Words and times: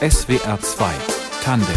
SWR 0.00 0.58
2 0.58 0.86
Tandem 1.44 1.76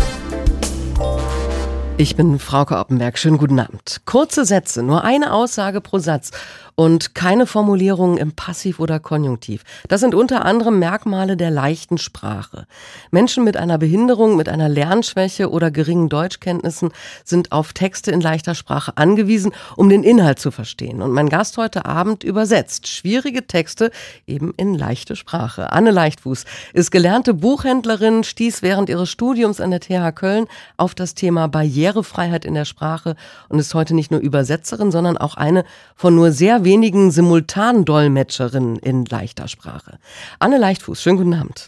ich 1.97 2.15
bin 2.15 2.39
Frauke 2.39 2.77
Oppenberg. 2.77 3.17
Schönen 3.17 3.37
guten 3.37 3.59
Abend. 3.59 3.99
Kurze 4.05 4.45
Sätze, 4.45 4.83
nur 4.83 5.03
eine 5.03 5.33
Aussage 5.33 5.81
pro 5.81 5.99
Satz 5.99 6.31
und 6.79 7.13
keine 7.13 7.45
Formulierungen 7.45 8.17
im 8.17 8.31
Passiv 8.31 8.79
oder 8.79 9.01
Konjunktiv. 9.01 9.65
Das 9.89 9.99
sind 9.99 10.15
unter 10.15 10.45
anderem 10.45 10.79
Merkmale 10.79 11.35
der 11.35 11.51
leichten 11.51 11.97
Sprache. 11.97 12.67
Menschen 13.11 13.43
mit 13.43 13.57
einer 13.57 13.77
Behinderung, 13.77 14.37
mit 14.37 14.47
einer 14.47 14.69
Lernschwäche 14.69 15.49
oder 15.49 15.71
geringen 15.71 16.07
Deutschkenntnissen 16.07 16.91
sind 17.25 17.51
auf 17.51 17.73
Texte 17.73 18.11
in 18.11 18.21
leichter 18.21 18.55
Sprache 18.55 18.95
angewiesen, 18.95 19.51
um 19.75 19.89
den 19.89 20.03
Inhalt 20.03 20.39
zu 20.39 20.51
verstehen. 20.51 21.01
Und 21.01 21.11
mein 21.11 21.27
Gast 21.27 21.57
heute 21.57 21.83
Abend 21.83 22.23
übersetzt 22.23 22.87
schwierige 22.87 23.45
Texte 23.45 23.91
eben 24.25 24.53
in 24.55 24.73
leichte 24.73 25.17
Sprache. 25.17 25.73
Anne 25.73 25.91
Leichtfuß 25.91 26.45
ist 26.71 26.91
gelernte 26.91 27.33
Buchhändlerin, 27.33 28.23
stieß 28.23 28.61
während 28.61 28.87
ihres 28.87 29.09
Studiums 29.09 29.59
an 29.59 29.71
der 29.71 29.81
TH 29.81 30.15
Köln 30.15 30.45
auf 30.77 30.95
das 30.95 31.13
Thema 31.13 31.49
Barrierefreiheit 31.49 32.45
in 32.45 32.53
der 32.53 32.63
Sprache 32.63 33.17
und 33.49 33.59
ist 33.59 33.73
heute 33.73 33.95
nicht 33.95 34.11
nur 34.11 34.21
Übersetzerin, 34.21 34.91
sondern 34.91 35.17
auch 35.17 35.35
eine 35.35 35.65
von 35.93 36.15
nur 36.15 36.31
sehr 36.31 36.63
wenigen 36.63 36.68
Simultandolmetscherinnen 37.11 38.77
in 38.77 39.05
leichter 39.05 39.47
Sprache. 39.47 39.99
Anne 40.39 40.57
Leichtfuß, 40.57 41.01
schönen 41.01 41.17
guten 41.17 41.33
Abend. 41.33 41.67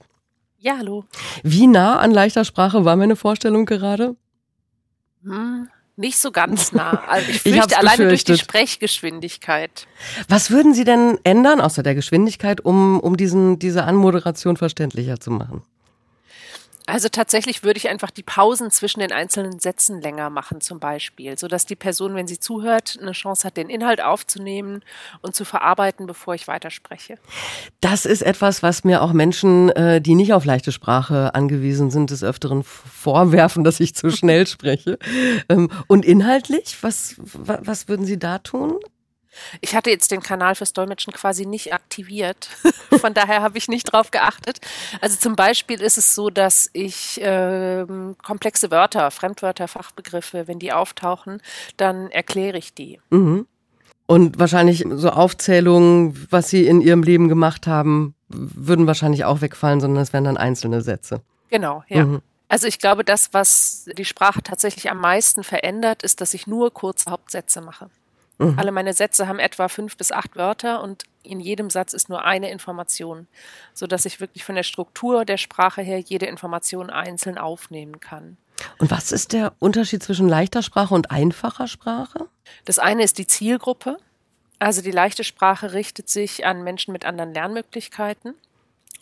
Ja, 0.58 0.78
hallo. 0.78 1.06
Wie 1.44 1.66
nah 1.66 1.98
an 2.00 2.12
leichter 2.12 2.46
Sprache 2.46 2.86
war 2.86 2.96
meine 2.96 3.16
Vorstellung 3.16 3.66
gerade? 3.66 4.16
Hm, 5.24 5.68
nicht 5.96 6.20
so 6.20 6.32
ganz 6.32 6.72
nah. 6.72 7.04
Also 7.08 7.30
ich 7.32 7.42
fürchte 7.42 7.68
ich 7.70 7.78
alleine 7.78 8.08
durch 8.10 8.24
die 8.24 8.38
Sprechgeschwindigkeit. 8.38 9.88
Was 10.28 10.52
würden 10.52 10.74
Sie 10.74 10.84
denn 10.84 11.18
ändern, 11.24 11.62
außer 11.62 11.82
der 11.82 11.96
Geschwindigkeit, 11.96 12.62
um, 12.62 13.00
um 13.00 13.18
diesen, 13.18 13.58
diese 13.58 13.86
Anmoderation 13.86 14.56
verständlicher 14.56 15.20
zu 15.20 15.32
machen? 15.32 15.64
Also 16.92 17.08
tatsächlich 17.08 17.64
würde 17.64 17.78
ich 17.78 17.88
einfach 17.88 18.12
die 18.12 18.22
Pausen 18.22 18.70
zwischen 18.70 19.00
den 19.00 19.14
einzelnen 19.14 19.62
Sätzen 19.62 20.02
länger 20.02 20.30
machen, 20.30 20.60
zum 20.60 20.82
Beispiel, 20.82 21.38
sodass 21.38 21.66
die 21.66 21.78
Person, 21.78 22.16
wenn 22.16 22.28
sie 22.28 22.38
zuhört, 22.38 22.98
eine 23.02 23.14
Chance 23.14 23.48
hat, 23.48 23.56
den 23.56 23.70
Inhalt 23.70 24.04
aufzunehmen 24.04 24.84
und 25.22 25.34
zu 25.34 25.46
verarbeiten, 25.46 26.06
bevor 26.06 26.36
ich 26.36 26.50
weiterspreche. 26.50 27.18
Das 27.80 28.06
ist 28.06 28.24
etwas, 28.24 28.62
was 28.62 28.84
mir 28.84 29.04
auch 29.04 29.14
Menschen, 29.14 29.70
äh, 29.70 30.02
die 30.02 30.16
nicht 30.16 30.34
auf 30.34 30.44
leichte 30.44 30.74
Sprache 30.74 31.34
angewiesen 31.34 31.92
sind, 31.92 32.10
des 32.10 32.26
Öfteren 32.26 32.62
vorwerfen, 32.64 33.64
dass 33.64 33.80
ich 33.80 33.96
zu 33.96 34.10
schnell 34.12 34.46
spreche. 34.46 35.00
Ähm, 35.48 35.72
und 35.88 36.04
inhaltlich, 36.04 36.76
was, 36.82 37.16
was 37.24 37.88
würden 37.88 38.06
Sie 38.06 38.20
da 38.20 38.40
tun? 38.40 38.78
Ich 39.62 39.76
hatte 39.76 39.90
jetzt 39.90 40.12
den 40.12 40.22
Kanal 40.22 40.56
fürs 40.56 40.74
Dolmetschen 40.74 41.14
quasi 41.14 41.46
nicht 41.46 41.74
aktiviert. 41.74 42.50
Von 43.00 43.14
daher 43.14 43.42
habe 43.42 43.58
ich 43.58 43.68
nicht 43.68 43.92
drauf 43.92 44.12
geachtet. 44.12 44.60
Also 45.00 45.18
zum 45.18 45.36
Beispiel 45.36 45.82
ist 45.82 45.98
es 45.98 46.16
so, 46.16 46.30
dass 46.30 46.70
ich 46.74 47.20
ähm, 47.24 48.16
komplexe 48.24 48.72
Wörter, 48.72 49.12
Fremdwörter, 49.12 49.68
Fachbegriffe, 49.68 50.48
wenn 50.48 50.60
die 50.60 50.74
auftauchen, 50.74 51.42
dann 51.78 52.10
erkläre 52.12 52.58
ich 52.58 52.74
die. 52.74 53.00
Mhm. 53.10 53.48
Und 54.06 54.40
wahrscheinlich 54.40 54.86
so 54.90 55.10
Aufzählungen, 55.10 56.28
was 56.30 56.50
Sie 56.50 56.68
in 56.68 56.82
Ihrem 56.82 57.04
Leben 57.04 57.30
gemacht 57.30 57.66
haben, 57.66 58.14
würden 58.28 58.88
wahrscheinlich 58.88 59.24
auch 59.24 59.40
wegfallen, 59.40 59.80
sondern 59.80 60.04
es 60.04 60.12
wären 60.12 60.26
dann 60.26 60.38
einzelne 60.38 60.82
Sätze. 60.82 61.22
Genau, 61.50 61.84
ja. 61.88 62.06
Mhm. 62.06 62.22
Also 62.50 62.68
ich 62.68 62.80
glaube, 62.80 63.06
das, 63.06 63.34
was 63.34 63.86
die 63.98 64.04
Sprache 64.04 64.44
tatsächlich 64.44 64.92
am 64.92 64.98
meisten 64.98 65.44
verändert, 65.44 66.04
ist, 66.04 66.20
dass 66.20 66.34
ich 66.34 66.48
nur 66.48 66.74
kurze 66.74 67.10
Hauptsätze 67.10 67.62
mache. 67.62 67.90
Mhm. 68.42 68.58
Alle 68.58 68.72
meine 68.72 68.94
Sätze 68.94 69.28
haben 69.28 69.38
etwa 69.38 69.68
fünf 69.68 69.98
bis 69.98 70.12
acht 70.12 70.36
Wörter 70.36 70.82
und 70.82 71.04
in 71.22 71.40
jedem 71.40 71.70
Satz 71.70 71.94
ist 71.94 72.10
nur 72.10 72.26
eine 72.26 72.50
Information, 72.50 73.28
sodass 73.74 74.06
ich 74.06 74.20
wirklich 74.20 74.44
von 74.44 74.56
der 74.56 74.64
Struktur 74.64 75.26
der 75.26 75.38
Sprache 75.38 75.84
her 75.84 76.00
jede 76.00 76.26
Information 76.26 76.90
einzeln 76.90 77.38
aufnehmen 77.38 78.00
kann. 78.00 78.38
Und 78.80 78.90
was 78.90 79.12
ist 79.12 79.34
der 79.34 79.54
Unterschied 79.60 80.02
zwischen 80.02 80.28
leichter 80.28 80.64
Sprache 80.64 80.96
und 80.96 81.12
einfacher 81.12 81.68
Sprache? 81.68 82.28
Das 82.66 82.80
eine 82.80 83.04
ist 83.04 83.20
die 83.20 83.28
Zielgruppe. 83.28 83.98
Also 84.58 84.82
die 84.82 84.92
leichte 84.92 85.24
Sprache 85.24 85.74
richtet 85.74 86.10
sich 86.10 86.46
an 86.46 86.64
Menschen 86.64 86.92
mit 86.92 87.06
anderen 87.06 87.34
Lernmöglichkeiten 87.34 88.34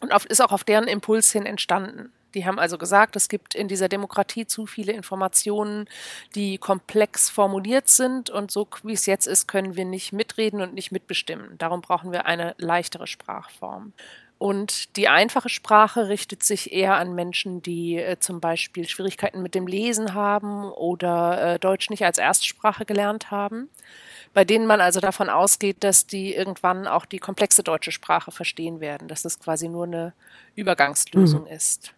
und 0.01 0.11
ist 0.25 0.41
auch 0.41 0.51
auf 0.51 0.65
deren 0.65 0.87
Impuls 0.87 1.31
hin 1.31 1.45
entstanden. 1.45 2.11
Die 2.33 2.45
haben 2.45 2.59
also 2.59 2.77
gesagt, 2.77 3.15
es 3.15 3.27
gibt 3.27 3.55
in 3.55 3.67
dieser 3.67 3.89
Demokratie 3.89 4.45
zu 4.45 4.65
viele 4.65 4.91
Informationen, 4.91 5.87
die 6.35 6.57
komplex 6.57 7.29
formuliert 7.29 7.89
sind 7.89 8.29
und 8.29 8.51
so 8.51 8.67
wie 8.83 8.93
es 8.93 9.05
jetzt 9.05 9.25
ist, 9.25 9.47
können 9.47 9.75
wir 9.75 9.85
nicht 9.85 10.13
mitreden 10.13 10.61
und 10.61 10.73
nicht 10.73 10.91
mitbestimmen. 10.91 11.57
Darum 11.57 11.81
brauchen 11.81 12.11
wir 12.11 12.25
eine 12.25 12.55
leichtere 12.57 13.07
Sprachform. 13.07 13.93
Und 14.39 14.95
die 14.95 15.09
einfache 15.09 15.49
Sprache 15.49 16.07
richtet 16.07 16.43
sich 16.43 16.71
eher 16.71 16.95
an 16.95 17.13
Menschen, 17.13 17.61
die 17.61 17.97
äh, 17.97 18.19
zum 18.19 18.39
Beispiel 18.39 18.87
Schwierigkeiten 18.87 19.41
mit 19.41 19.53
dem 19.53 19.67
Lesen 19.67 20.13
haben 20.13 20.71
oder 20.71 21.55
äh, 21.55 21.59
Deutsch 21.59 21.89
nicht 21.89 22.05
als 22.05 22.17
Erstsprache 22.17 22.85
gelernt 22.85 23.31
haben, 23.31 23.69
bei 24.33 24.45
denen 24.45 24.65
man 24.65 24.79
also 24.79 25.01
davon 25.01 25.29
ausgeht, 25.29 25.83
dass 25.83 26.07
die 26.07 26.33
irgendwann 26.33 26.87
auch 26.87 27.05
die 27.05 27.19
komplexe 27.19 27.63
deutsche 27.63 27.91
Sprache 27.91 28.31
verstehen 28.31 28.79
werden, 28.79 29.09
dass 29.09 29.23
das 29.23 29.41
quasi 29.41 29.67
nur 29.67 29.83
eine 29.83 30.13
Übergangslösung 30.55 31.41
mhm. 31.41 31.47
ist. 31.47 31.93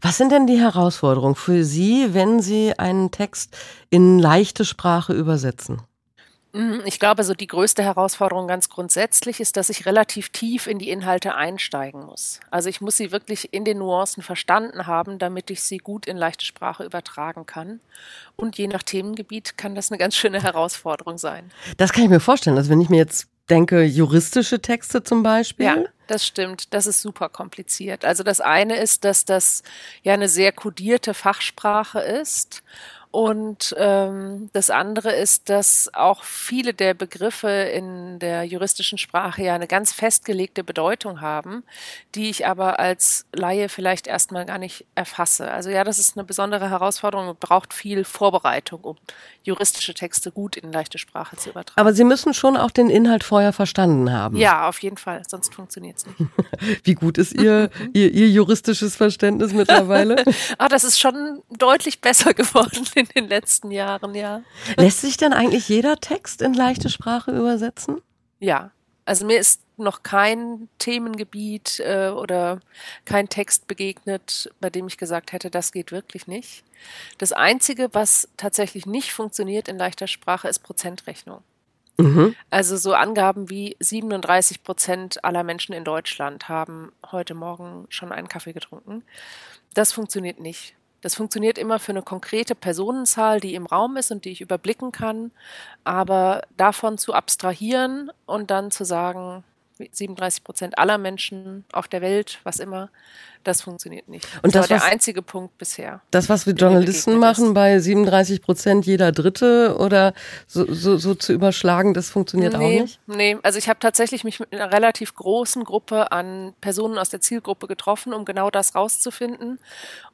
Was 0.00 0.16
sind 0.16 0.32
denn 0.32 0.46
die 0.46 0.58
Herausforderungen 0.58 1.34
für 1.34 1.64
Sie, 1.64 2.14
wenn 2.14 2.40
Sie 2.40 2.78
einen 2.78 3.10
Text 3.10 3.56
in 3.90 4.18
leichte 4.18 4.64
Sprache 4.64 5.12
übersetzen? 5.12 5.82
Mm, 6.56 6.80
ich 6.86 6.98
glaube, 6.98 7.22
so 7.22 7.34
die 7.34 7.46
größte 7.46 7.82
Herausforderung 7.82 8.48
ganz 8.48 8.70
grundsätzlich 8.70 9.40
ist, 9.40 9.58
dass 9.58 9.68
ich 9.68 9.84
relativ 9.84 10.30
tief 10.30 10.66
in 10.66 10.78
die 10.78 10.88
Inhalte 10.88 11.34
einsteigen 11.34 12.06
muss. 12.06 12.40
Also 12.50 12.70
ich 12.70 12.80
muss 12.80 12.96
sie 12.96 13.12
wirklich 13.12 13.52
in 13.52 13.66
den 13.66 13.78
Nuancen 13.78 14.22
verstanden 14.22 14.86
haben, 14.86 15.18
damit 15.18 15.50
ich 15.50 15.62
sie 15.62 15.76
gut 15.76 16.06
in 16.06 16.16
leichte 16.16 16.46
Sprache 16.46 16.82
übertragen 16.82 17.44
kann. 17.44 17.80
Und 18.36 18.56
je 18.56 18.68
nach 18.68 18.82
Themengebiet 18.82 19.58
kann 19.58 19.74
das 19.74 19.90
eine 19.90 19.98
ganz 19.98 20.16
schöne 20.16 20.42
Herausforderung 20.42 21.18
sein. 21.18 21.50
Das 21.76 21.92
kann 21.92 22.04
ich 22.04 22.10
mir 22.10 22.20
vorstellen. 22.20 22.56
Also 22.56 22.70
wenn 22.70 22.80
ich 22.80 22.88
mir 22.88 22.98
jetzt 22.98 23.28
denke, 23.50 23.82
juristische 23.82 24.60
Texte 24.60 25.02
zum 25.02 25.22
Beispiel. 25.22 25.66
Ja, 25.66 25.76
das 26.06 26.26
stimmt. 26.26 26.72
Das 26.72 26.86
ist 26.86 27.00
super 27.00 27.28
kompliziert. 27.28 28.04
Also 28.04 28.22
das 28.22 28.40
eine 28.40 28.76
ist, 28.76 29.04
dass 29.04 29.24
das 29.24 29.62
ja 30.02 30.14
eine 30.14 30.28
sehr 30.28 30.52
kodierte 30.52 31.14
Fachsprache 31.14 32.00
ist 32.00 32.62
und 33.16 33.74
ähm, 33.78 34.50
das 34.52 34.68
andere 34.68 35.10
ist, 35.10 35.48
dass 35.48 35.88
auch 35.94 36.22
viele 36.22 36.74
der 36.74 36.92
Begriffe 36.92 37.48
in 37.48 38.18
der 38.18 38.44
juristischen 38.44 38.98
Sprache 38.98 39.42
ja 39.42 39.54
eine 39.54 39.66
ganz 39.66 39.90
festgelegte 39.90 40.62
Bedeutung 40.62 41.22
haben, 41.22 41.64
die 42.14 42.28
ich 42.28 42.46
aber 42.46 42.78
als 42.78 43.24
Laie 43.32 43.70
vielleicht 43.70 44.06
erstmal 44.06 44.44
gar 44.44 44.58
nicht 44.58 44.84
erfasse. 44.96 45.50
Also 45.50 45.70
ja, 45.70 45.82
das 45.82 45.98
ist 45.98 46.18
eine 46.18 46.24
besondere 46.24 46.68
Herausforderung 46.68 47.28
und 47.28 47.40
braucht 47.40 47.72
viel 47.72 48.04
Vorbereitung, 48.04 48.82
um 48.82 48.98
juristische 49.44 49.94
Texte 49.94 50.30
gut 50.30 50.58
in 50.58 50.70
leichte 50.70 50.98
Sprache 50.98 51.38
zu 51.38 51.48
übertragen. 51.48 51.80
Aber 51.80 51.94
Sie 51.94 52.04
müssen 52.04 52.34
schon 52.34 52.54
auch 52.58 52.70
den 52.70 52.90
Inhalt 52.90 53.24
vorher 53.24 53.54
verstanden 53.54 54.12
haben. 54.12 54.36
Ja, 54.36 54.68
auf 54.68 54.82
jeden 54.82 54.98
Fall, 54.98 55.22
sonst 55.26 55.54
funktioniert 55.54 55.96
es 55.96 56.06
nicht. 56.06 56.18
Wie 56.84 56.94
gut 56.94 57.16
ist 57.16 57.32
Ihr, 57.32 57.70
Ihr, 57.94 58.12
Ihr 58.12 58.28
juristisches 58.28 58.94
Verständnis 58.94 59.54
mittlerweile? 59.54 60.22
ah, 60.58 60.68
das 60.68 60.84
ist 60.84 61.00
schon 61.00 61.42
deutlich 61.48 62.02
besser 62.02 62.34
geworden 62.34 62.84
in 62.94 63.05
den 63.14 63.28
letzten 63.28 63.70
Jahren, 63.70 64.14
ja. 64.14 64.42
Lässt 64.76 65.00
sich 65.00 65.16
denn 65.16 65.32
eigentlich 65.32 65.68
jeder 65.68 65.96
Text 65.96 66.42
in 66.42 66.54
leichte 66.54 66.88
Sprache 66.88 67.30
übersetzen? 67.30 68.00
Ja. 68.38 68.70
Also 69.04 69.24
mir 69.24 69.38
ist 69.38 69.62
noch 69.76 70.02
kein 70.02 70.68
Themengebiet 70.78 71.80
äh, 71.80 72.08
oder 72.08 72.60
kein 73.04 73.28
Text 73.28 73.66
begegnet, 73.68 74.50
bei 74.60 74.70
dem 74.70 74.86
ich 74.88 74.98
gesagt 74.98 75.32
hätte, 75.32 75.50
das 75.50 75.70
geht 75.70 75.92
wirklich 75.92 76.26
nicht. 76.26 76.64
Das 77.18 77.32
Einzige, 77.32 77.90
was 77.92 78.28
tatsächlich 78.36 78.86
nicht 78.86 79.12
funktioniert 79.12 79.68
in 79.68 79.78
leichter 79.78 80.06
Sprache, 80.06 80.48
ist 80.48 80.60
Prozentrechnung. 80.60 81.42
Mhm. 81.98 82.34
Also 82.50 82.76
so 82.76 82.94
Angaben 82.94 83.48
wie 83.48 83.76
37 83.80 84.62
Prozent 84.62 85.24
aller 85.24 85.44
Menschen 85.44 85.72
in 85.72 85.84
Deutschland 85.84 86.48
haben 86.48 86.92
heute 87.10 87.34
Morgen 87.34 87.86
schon 87.88 88.12
einen 88.12 88.28
Kaffee 88.28 88.52
getrunken. 88.52 89.02
Das 89.74 89.92
funktioniert 89.92 90.40
nicht. 90.40 90.74
Das 91.02 91.14
funktioniert 91.14 91.58
immer 91.58 91.78
für 91.78 91.92
eine 91.92 92.02
konkrete 92.02 92.54
Personenzahl, 92.54 93.40
die 93.40 93.54
im 93.54 93.66
Raum 93.66 93.96
ist 93.96 94.10
und 94.10 94.24
die 94.24 94.30
ich 94.30 94.40
überblicken 94.40 94.92
kann. 94.92 95.30
Aber 95.84 96.42
davon 96.56 96.98
zu 96.98 97.12
abstrahieren 97.12 98.10
und 98.24 98.50
dann 98.50 98.70
zu 98.70 98.84
sagen, 98.84 99.44
37 99.78 100.42
Prozent 100.42 100.78
aller 100.78 100.98
Menschen 100.98 101.64
auf 101.72 101.86
der 101.86 102.00
Welt, 102.00 102.40
was 102.44 102.58
immer, 102.58 102.90
das 103.46 103.60
funktioniert 103.60 104.08
nicht. 104.08 104.26
Und 104.42 104.54
das, 104.54 104.68
das 104.68 104.70
war 104.70 104.78
der 104.78 104.92
einzige 104.92 105.20
Punkt 105.20 105.58
bisher. 105.58 106.00
Das, 106.10 106.28
was 106.30 106.46
wir 106.46 106.54
Journalisten 106.54 107.18
machen, 107.18 107.48
ist. 107.48 107.54
bei 107.54 107.78
37 107.78 108.40
Prozent 108.40 108.86
jeder 108.86 109.12
Dritte 109.12 109.76
oder 109.78 110.14
so, 110.46 110.72
so, 110.72 110.96
so, 110.96 111.14
zu 111.14 111.34
überschlagen, 111.34 111.92
das 111.92 112.08
funktioniert 112.08 112.56
nee, 112.56 112.78
auch 112.78 112.82
nicht? 112.82 113.00
Nee, 113.06 113.36
also 113.42 113.58
ich 113.58 113.68
habe 113.68 113.78
tatsächlich 113.78 114.24
mich 114.24 114.40
mit 114.40 114.52
einer 114.52 114.72
relativ 114.72 115.14
großen 115.14 115.64
Gruppe 115.64 116.10
an 116.12 116.54
Personen 116.62 116.96
aus 116.96 117.10
der 117.10 117.20
Zielgruppe 117.20 117.66
getroffen, 117.66 118.14
um 118.14 118.24
genau 118.24 118.50
das 118.50 118.74
rauszufinden. 118.74 119.58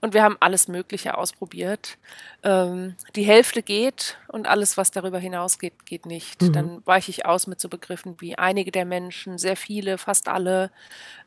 Und 0.00 0.14
wir 0.14 0.24
haben 0.24 0.36
alles 0.40 0.66
Mögliche 0.66 1.16
ausprobiert. 1.16 1.98
Ähm, 2.42 2.96
die 3.14 3.22
Hälfte 3.22 3.62
geht 3.62 4.18
und 4.28 4.48
alles, 4.48 4.76
was 4.76 4.90
darüber 4.90 5.20
hinausgeht, 5.20 5.86
geht 5.86 6.06
nicht. 6.06 6.42
Mhm. 6.42 6.52
Dann 6.52 6.82
weiche 6.84 7.10
ich 7.10 7.26
aus 7.26 7.46
mit 7.46 7.60
so 7.60 7.68
Begriffen 7.68 8.16
wie 8.18 8.36
einige 8.36 8.72
der 8.72 8.84
Menschen, 8.84 9.38
sehr 9.38 9.52
sehr 9.52 9.56
viele, 9.56 9.98
fast 9.98 10.28
alle. 10.28 10.70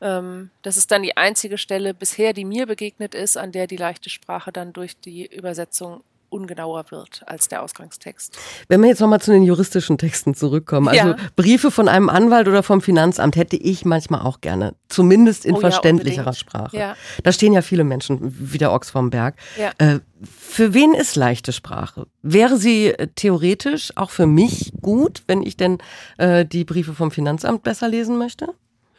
Ähm, 0.01 0.49
das 0.63 0.77
ist 0.77 0.91
dann 0.91 1.03
die 1.03 1.15
einzige 1.15 1.57
Stelle 1.57 1.93
bisher, 1.97 2.33
die 2.33 2.45
mir 2.45 2.65
begegnet 2.65 3.15
ist, 3.15 3.37
an 3.37 3.51
der 3.51 3.67
die 3.67 3.77
leichte 3.77 4.09
Sprache 4.09 4.51
dann 4.51 4.73
durch 4.73 4.99
die 4.99 5.25
Übersetzung 5.25 6.03
ungenauer 6.29 6.91
wird 6.91 7.23
als 7.27 7.47
der 7.47 7.63
Ausgangstext. 7.63 8.37
Wenn 8.67 8.81
wir 8.81 8.89
jetzt 8.89 8.99
nochmal 8.99 9.21
zu 9.21 9.31
den 9.31 9.43
juristischen 9.43 9.97
Texten 9.97 10.35
zurückkommen, 10.35 10.89
also 10.89 11.09
ja. 11.09 11.17
Briefe 11.35 11.71
von 11.71 11.87
einem 11.87 12.09
Anwalt 12.09 12.47
oder 12.47 12.61
vom 12.61 12.81
Finanzamt 12.81 13.35
hätte 13.35 13.55
ich 13.55 13.85
manchmal 13.85 14.21
auch 14.21 14.41
gerne, 14.41 14.75
zumindest 14.89 15.45
in 15.45 15.55
oh, 15.55 15.59
verständlicherer 15.59 16.25
ja, 16.25 16.33
Sprache. 16.33 16.77
Ja. 16.77 16.95
Da 17.23 17.31
stehen 17.31 17.53
ja 17.53 17.61
viele 17.61 17.83
Menschen 17.83 18.19
wie 18.21 18.57
der 18.57 18.73
Ochs 18.73 18.89
vom 18.89 19.09
Berg. 19.09 19.35
Äh, 19.77 19.99
für 20.23 20.73
wen 20.73 20.93
ist 20.93 21.15
leichte 21.15 21.53
Sprache? 21.53 22.07
Wäre 22.21 22.57
sie 22.57 22.87
äh, 22.87 23.07
theoretisch 23.15 23.95
auch 23.95 24.09
für 24.09 24.27
mich 24.27 24.73
gut, 24.81 25.23
wenn 25.27 25.41
ich 25.41 25.55
denn 25.55 25.77
äh, 26.17 26.45
die 26.45 26.65
Briefe 26.65 26.93
vom 26.93 27.11
Finanzamt 27.11 27.63
besser 27.63 27.87
lesen 27.87 28.17
möchte? 28.17 28.53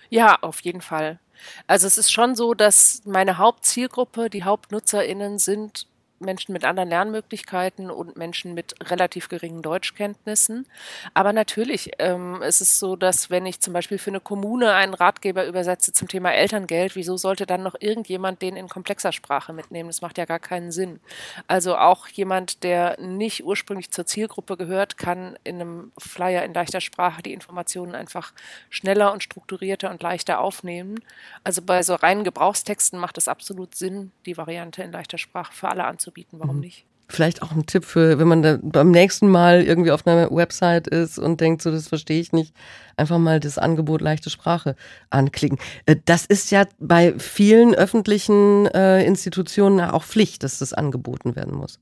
Ja, 0.09 0.39
auf 0.41 0.61
jeden 0.61 0.81
Fall. 0.81 1.19
Also 1.67 1.87
es 1.87 1.99
ist 1.99 2.13
schon 2.13 2.35
so, 2.35 2.55
dass 2.55 3.03
meine 3.05 3.39
Hauptzielgruppe, 3.39 4.31
die 4.31 4.45
Hauptnutzerinnen 4.45 5.39
sind 5.39 5.87
Menschen 6.19 6.53
mit 6.53 6.65
anderen 6.65 6.89
Lernmöglichkeiten 6.89 7.91
und 7.91 8.17
Menschen 8.17 8.55
mit 8.55 8.75
relativ 8.91 9.29
geringen 9.29 9.63
Deutschkenntnissen. 9.63 10.67
Aber 11.15 11.33
natürlich 11.33 11.91
ähm, 11.99 12.43
ist 12.43 12.61
es 12.61 12.79
so, 12.79 12.97
dass 12.97 13.31
wenn 13.31 13.45
ich 13.47 13.61
zum 13.61 13.73
Beispiel 13.73 13.99
für 13.99 14.11
eine 14.11 14.21
Kommune 14.21 14.73
einen 14.73 14.95
Ratgeber 14.95 15.47
übersetze 15.47 15.93
zum 15.93 16.09
Thema 16.09 16.33
Elterngeld, 16.33 16.97
wieso 16.97 17.17
sollte 17.17 17.47
dann 17.47 17.63
noch 17.63 17.75
irgendjemand 17.79 18.41
den 18.43 18.57
in 18.57 18.69
komplexer 18.69 19.13
Sprache 19.13 19.53
mitnehmen? 19.53 19.89
Das 19.89 20.01
macht 20.01 20.19
ja 20.19 20.25
gar 20.25 20.39
keinen 20.39 20.73
Sinn. 20.73 21.01
Also 21.49 21.77
auch 21.77 22.09
jemand, 22.09 22.63
der 22.63 22.99
nicht 23.01 23.45
ursprünglich 23.45 23.91
zur 23.91 24.07
Zielgruppe 24.07 24.57
gehört, 24.57 24.97
kann 24.97 25.39
in 25.45 25.61
einem 25.61 25.93
Flyer 25.99 26.45
in 26.45 26.55
leichter 26.55 26.81
Sprache 26.81 27.23
die 27.23 27.33
Informationen 27.33 27.95
einfach 27.95 28.33
schneller 28.71 29.13
und 29.13 29.23
strukturierter 29.23 29.91
und 29.91 30.03
leichter 30.03 30.41
aufnehmen. 30.41 31.01
Also 31.45 31.63
bei 31.63 31.83
so 31.83 31.95
reinen 31.95 32.25
Gebrauchstexten 32.25 32.99
macht 32.99 33.19
es 33.19 33.29
absolut 33.29 33.75
Sinn, 33.75 34.13
die 34.25 34.37
Variante 34.37 34.83
in 34.83 34.93
leichter 34.93 35.19
Sprache 35.19 35.53
für 35.53 35.69
alle 35.69 35.85
anzubieten 35.85 36.06
anzubieten. 36.07 36.39
Warum 36.39 36.57
mhm. 36.57 36.63
nicht? 36.63 36.87
Vielleicht 37.09 37.43
auch 37.43 37.53
ein 37.53 37.67
Tipp 37.67 37.85
für, 37.85 38.19
wenn 38.19 38.27
man 38.27 38.43
da 38.43 38.59
beim 38.61 38.91
nächsten 38.91 39.29
Mal 39.29 39.63
irgendwie 39.63 39.93
auf 39.93 40.07
einer 40.07 40.29
Website 40.31 40.89
ist 40.89 41.19
und 41.19 41.41
denkt, 41.41 41.63
so 41.63 41.71
das 41.71 41.87
verstehe 41.87 42.21
ich 42.21 42.33
nicht, 42.33 42.53
einfach 42.97 43.19
mal 43.19 43.39
das 43.39 43.59
Angebot 43.59 44.01
leichte 44.01 44.29
Sprache 44.29 44.75
anklicken. 45.11 45.59
Äh, 45.87 45.97
das 46.05 46.27
ist 46.27 46.51
ja 46.51 46.67
bei 46.81 47.17
vielen 47.19 47.75
öffentlichen 47.77 48.67
äh, 48.67 49.05
Institutionen 49.05 49.81
auch 49.81 50.03
Pflicht, 50.03 50.43
dass 50.43 50.59
das 50.59 50.73
angeboten 50.73 51.37
werden 51.37 51.55
muss. 51.55 51.79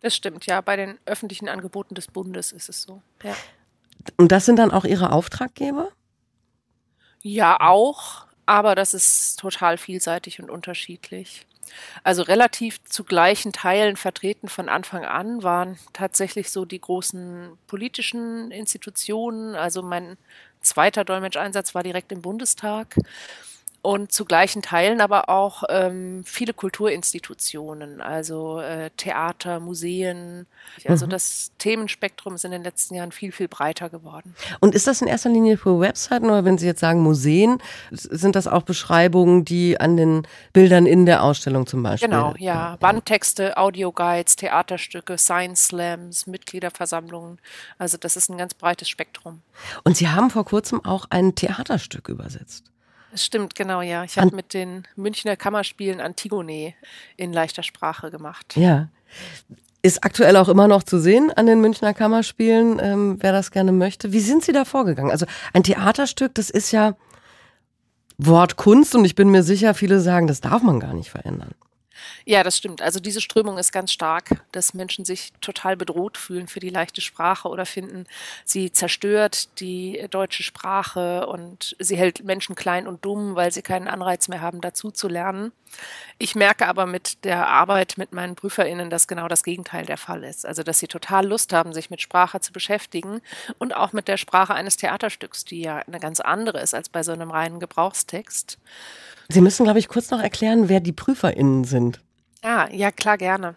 Das 0.00 0.14
stimmt, 0.14 0.46
ja. 0.46 0.60
Bei 0.60 0.76
den 0.76 0.98
öffentlichen 1.06 1.48
Angeboten 1.48 1.94
des 1.94 2.08
Bundes 2.08 2.50
ist 2.50 2.68
es 2.68 2.82
so. 2.82 3.00
Ja. 3.22 3.34
Und 4.16 4.32
das 4.32 4.44
sind 4.44 4.56
dann 4.56 4.72
auch 4.72 4.84
Ihre 4.84 5.12
Auftraggeber? 5.12 5.90
Ja, 7.22 7.60
auch. 7.60 8.26
Aber 8.46 8.74
das 8.74 8.94
ist 8.94 9.38
total 9.38 9.76
vielseitig 9.76 10.40
und 10.40 10.50
unterschiedlich. 10.50 11.46
Also 12.04 12.22
relativ 12.22 12.82
zu 12.84 13.04
gleichen 13.04 13.52
Teilen 13.52 13.96
vertreten 13.96 14.48
von 14.48 14.68
Anfang 14.68 15.04
an 15.04 15.42
waren 15.42 15.78
tatsächlich 15.92 16.50
so 16.50 16.64
die 16.64 16.80
großen 16.80 17.56
politischen 17.66 18.50
Institutionen. 18.50 19.54
Also 19.54 19.82
mein 19.82 20.16
zweiter 20.60 21.04
Dolmetscheinsatz 21.04 21.74
war 21.74 21.82
direkt 21.82 22.12
im 22.12 22.22
Bundestag 22.22 22.96
und 23.82 24.12
zu 24.12 24.24
gleichen 24.24 24.62
Teilen 24.62 25.00
aber 25.00 25.28
auch 25.28 25.62
ähm, 25.68 26.22
viele 26.24 26.52
Kulturinstitutionen, 26.52 28.00
also 28.00 28.60
äh, 28.60 28.90
Theater, 28.96 29.60
Museen. 29.60 30.46
Also 30.84 31.06
mhm. 31.06 31.10
das 31.10 31.52
Themenspektrum 31.58 32.34
ist 32.34 32.44
in 32.44 32.50
den 32.50 32.64
letzten 32.64 32.94
Jahren 32.94 33.12
viel, 33.12 33.30
viel 33.30 33.48
breiter 33.48 33.88
geworden. 33.88 34.34
Und 34.60 34.74
ist 34.74 34.86
das 34.86 35.00
in 35.00 35.08
erster 35.08 35.30
Linie 35.30 35.56
für 35.56 35.78
Webseiten 35.80 36.26
oder 36.26 36.44
wenn 36.44 36.58
Sie 36.58 36.66
jetzt 36.66 36.80
sagen 36.80 37.00
Museen, 37.00 37.62
sind 37.90 38.34
das 38.34 38.48
auch 38.48 38.62
Beschreibungen, 38.62 39.44
die 39.44 39.80
an 39.80 39.96
den 39.96 40.26
Bildern 40.52 40.86
in 40.86 41.06
der 41.06 41.22
Ausstellung 41.22 41.66
zum 41.66 41.82
Beispiel? 41.82 42.08
Genau, 42.08 42.34
ja. 42.38 42.76
Wandtexte, 42.80 43.56
Audioguides, 43.56 44.36
Theaterstücke, 44.36 45.18
Science 45.18 45.66
Slams, 45.66 46.26
Mitgliederversammlungen. 46.26 47.38
Also 47.78 47.96
das 47.96 48.16
ist 48.16 48.28
ein 48.28 48.38
ganz 48.38 48.54
breites 48.54 48.88
Spektrum. 48.88 49.42
Und 49.84 49.96
Sie 49.96 50.08
haben 50.08 50.30
vor 50.30 50.44
kurzem 50.44 50.84
auch 50.84 51.06
ein 51.10 51.34
Theaterstück 51.34 52.08
übersetzt. 52.08 52.64
Das 53.10 53.24
stimmt, 53.24 53.54
genau, 53.54 53.80
ja. 53.80 54.04
Ich 54.04 54.18
habe 54.18 54.34
mit 54.34 54.54
den 54.54 54.86
Münchner 54.96 55.36
Kammerspielen 55.36 56.00
Antigone 56.00 56.74
in 57.16 57.32
leichter 57.32 57.62
Sprache 57.62 58.10
gemacht. 58.10 58.56
Ja. 58.56 58.88
Ist 59.82 60.04
aktuell 60.04 60.36
auch 60.36 60.48
immer 60.48 60.68
noch 60.68 60.82
zu 60.82 60.98
sehen 60.98 61.30
an 61.30 61.46
den 61.46 61.60
Münchner 61.60 61.94
Kammerspielen, 61.94 62.78
ähm, 62.82 63.16
wer 63.20 63.32
das 63.32 63.50
gerne 63.50 63.72
möchte. 63.72 64.12
Wie 64.12 64.20
sind 64.20 64.44
Sie 64.44 64.52
da 64.52 64.64
vorgegangen? 64.64 65.10
Also 65.10 65.24
ein 65.52 65.62
Theaterstück, 65.62 66.34
das 66.34 66.50
ist 66.50 66.72
ja 66.72 66.96
Wortkunst 68.18 68.94
und 68.94 69.04
ich 69.04 69.14
bin 69.14 69.30
mir 69.30 69.42
sicher, 69.42 69.74
viele 69.74 70.00
sagen, 70.00 70.26
das 70.26 70.40
darf 70.40 70.62
man 70.62 70.80
gar 70.80 70.92
nicht 70.92 71.10
verändern. 71.10 71.54
Ja, 72.24 72.42
das 72.42 72.56
stimmt. 72.56 72.82
Also 72.82 73.00
diese 73.00 73.20
Strömung 73.20 73.58
ist 73.58 73.72
ganz 73.72 73.92
stark, 73.92 74.42
dass 74.52 74.74
Menschen 74.74 75.04
sich 75.04 75.32
total 75.40 75.76
bedroht 75.76 76.18
fühlen 76.18 76.48
für 76.48 76.60
die 76.60 76.70
leichte 76.70 77.00
Sprache 77.00 77.48
oder 77.48 77.66
finden, 77.66 78.06
sie 78.44 78.72
zerstört 78.72 79.60
die 79.60 80.06
deutsche 80.10 80.42
Sprache 80.42 81.26
und 81.26 81.76
sie 81.78 81.96
hält 81.96 82.24
Menschen 82.24 82.54
klein 82.54 82.86
und 82.86 83.04
dumm, 83.04 83.34
weil 83.34 83.52
sie 83.52 83.62
keinen 83.62 83.88
Anreiz 83.88 84.28
mehr 84.28 84.40
haben, 84.40 84.60
dazu 84.60 84.90
zu 84.90 85.08
lernen. 85.08 85.52
Ich 86.18 86.34
merke 86.34 86.66
aber 86.66 86.86
mit 86.86 87.24
der 87.24 87.48
Arbeit 87.48 87.98
mit 87.98 88.12
meinen 88.12 88.34
PrüferInnen, 88.34 88.90
dass 88.90 89.08
genau 89.08 89.28
das 89.28 89.42
Gegenteil 89.42 89.86
der 89.86 89.98
Fall 89.98 90.24
ist. 90.24 90.46
Also, 90.46 90.62
dass 90.62 90.78
sie 90.78 90.88
total 90.88 91.26
Lust 91.26 91.52
haben, 91.52 91.72
sich 91.72 91.90
mit 91.90 92.00
Sprache 92.00 92.40
zu 92.40 92.52
beschäftigen 92.52 93.20
und 93.58 93.74
auch 93.74 93.92
mit 93.92 94.08
der 94.08 94.16
Sprache 94.16 94.54
eines 94.54 94.76
Theaterstücks, 94.76 95.44
die 95.44 95.60
ja 95.60 95.78
eine 95.78 96.00
ganz 96.00 96.20
andere 96.20 96.60
ist 96.60 96.74
als 96.74 96.88
bei 96.88 97.02
so 97.02 97.12
einem 97.12 97.30
reinen 97.30 97.60
Gebrauchstext. 97.60 98.58
Sie 99.30 99.40
müssen, 99.40 99.64
glaube 99.64 99.78
ich, 99.78 99.88
kurz 99.88 100.10
noch 100.10 100.20
erklären, 100.20 100.68
wer 100.68 100.80
die 100.80 100.92
PrüferInnen 100.92 101.64
sind. 101.64 102.00
Ah, 102.42 102.68
ja, 102.72 102.90
klar, 102.90 103.18
gerne. 103.18 103.56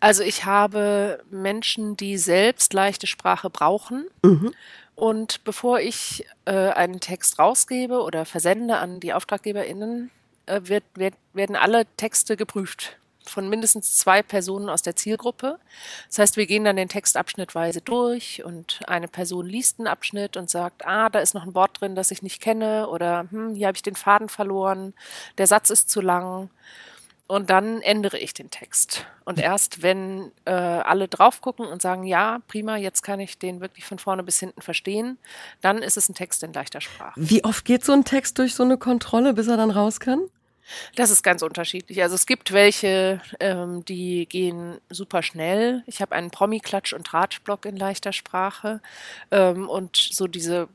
Also 0.00 0.22
ich 0.22 0.44
habe 0.44 1.22
Menschen, 1.30 1.96
die 1.96 2.16
selbst 2.18 2.72
leichte 2.72 3.06
Sprache 3.06 3.50
brauchen. 3.50 4.06
Mhm. 4.22 4.54
Und 4.94 5.44
bevor 5.44 5.80
ich 5.80 6.26
äh, 6.44 6.52
einen 6.52 7.00
Text 7.00 7.38
rausgebe 7.38 8.02
oder 8.02 8.24
versende 8.24 8.78
an 8.78 9.00
die 9.00 9.12
AuftraggeberInnen, 9.12 10.10
äh, 10.46 10.60
wird, 10.64 10.84
wird, 10.94 11.14
werden 11.32 11.56
alle 11.56 11.86
Texte 11.96 12.36
geprüft 12.36 12.96
von 13.28 13.48
mindestens 13.48 13.96
zwei 13.96 14.22
Personen 14.22 14.68
aus 14.68 14.82
der 14.82 14.96
Zielgruppe. 14.96 15.58
Das 16.08 16.18
heißt, 16.18 16.36
wir 16.36 16.46
gehen 16.46 16.64
dann 16.64 16.76
den 16.76 16.88
Text 16.88 17.16
abschnittweise 17.16 17.80
durch 17.80 18.44
und 18.44 18.80
eine 18.86 19.08
Person 19.08 19.46
liest 19.46 19.78
einen 19.78 19.88
Abschnitt 19.88 20.36
und 20.36 20.50
sagt, 20.50 20.86
ah, 20.86 21.08
da 21.08 21.20
ist 21.20 21.34
noch 21.34 21.44
ein 21.44 21.54
Wort 21.54 21.80
drin, 21.80 21.94
das 21.94 22.10
ich 22.10 22.22
nicht 22.22 22.40
kenne 22.40 22.88
oder 22.88 23.26
hm, 23.30 23.54
hier 23.54 23.66
habe 23.66 23.76
ich 23.76 23.82
den 23.82 23.96
Faden 23.96 24.28
verloren, 24.28 24.94
der 25.38 25.46
Satz 25.46 25.70
ist 25.70 25.90
zu 25.90 26.00
lang. 26.00 26.50
Und 27.28 27.48
dann 27.48 27.80
ändere 27.80 28.18
ich 28.18 28.34
den 28.34 28.50
Text. 28.50 29.06
Und 29.24 29.38
erst 29.38 29.82
wenn 29.82 30.32
äh, 30.44 30.50
alle 30.50 31.08
drauf 31.08 31.40
gucken 31.40 31.64
und 31.64 31.80
sagen, 31.80 32.04
ja, 32.04 32.40
prima, 32.46 32.76
jetzt 32.76 33.00
kann 33.00 33.20
ich 33.20 33.38
den 33.38 33.62
wirklich 33.62 33.86
von 33.86 33.98
vorne 33.98 34.22
bis 34.22 34.38
hinten 34.38 34.60
verstehen, 34.60 35.16
dann 35.62 35.78
ist 35.78 35.96
es 35.96 36.10
ein 36.10 36.14
Text 36.14 36.42
in 36.42 36.52
leichter 36.52 36.82
Sprache. 36.82 37.14
Wie 37.16 37.42
oft 37.42 37.64
geht 37.64 37.86
so 37.86 37.92
ein 37.92 38.04
Text 38.04 38.38
durch 38.38 38.54
so 38.54 38.64
eine 38.64 38.76
Kontrolle, 38.76 39.32
bis 39.32 39.48
er 39.48 39.56
dann 39.56 39.70
raus 39.70 39.98
kann? 39.98 40.28
Das 40.94 41.10
ist 41.10 41.22
ganz 41.22 41.42
unterschiedlich. 41.42 42.02
Also 42.02 42.14
es 42.14 42.26
gibt 42.26 42.52
welche, 42.52 43.20
ähm, 43.40 43.84
die 43.84 44.26
gehen 44.26 44.78
super 44.90 45.22
schnell. 45.22 45.82
Ich 45.86 46.00
habe 46.00 46.14
einen 46.14 46.30
Promi-Klatsch- 46.30 46.94
und 46.94 47.12
Ratschblock 47.12 47.66
in 47.66 47.76
leichter 47.76 48.12
Sprache. 48.12 48.80
Ähm, 49.30 49.68
und 49.68 49.96
so 49.96 50.26
diese 50.26 50.68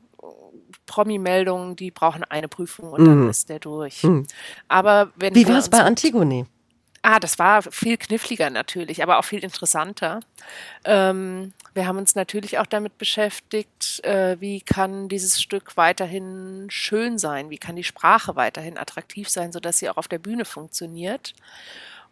Promi-Meldungen, 0.86 1.76
die 1.76 1.90
brauchen 1.90 2.24
eine 2.24 2.48
Prüfung 2.48 2.92
und 2.92 3.04
dann 3.04 3.24
mhm. 3.24 3.30
ist 3.30 3.48
der 3.48 3.58
durch. 3.58 4.02
Mhm. 4.02 4.26
Aber 4.68 5.12
wenn 5.16 5.34
Wie 5.34 5.46
war 5.46 5.58
es 5.58 5.68
bei 5.68 5.80
Antigone? 5.80 6.46
Ah, 7.10 7.20
das 7.20 7.38
war 7.38 7.62
viel 7.62 7.96
kniffliger 7.96 8.50
natürlich, 8.50 9.02
aber 9.02 9.18
auch 9.18 9.24
viel 9.24 9.42
interessanter. 9.42 10.20
Ähm, 10.84 11.54
wir 11.72 11.86
haben 11.86 11.96
uns 11.96 12.14
natürlich 12.14 12.58
auch 12.58 12.66
damit 12.66 12.98
beschäftigt, 12.98 14.04
äh, 14.04 14.36
wie 14.40 14.60
kann 14.60 15.08
dieses 15.08 15.40
Stück 15.40 15.78
weiterhin 15.78 16.66
schön 16.68 17.16
sein, 17.18 17.48
wie 17.48 17.56
kann 17.56 17.76
die 17.76 17.84
Sprache 17.84 18.36
weiterhin 18.36 18.76
attraktiv 18.76 19.30
sein, 19.30 19.52
sodass 19.52 19.78
sie 19.78 19.88
auch 19.88 19.96
auf 19.96 20.08
der 20.08 20.18
Bühne 20.18 20.44
funktioniert. 20.44 21.32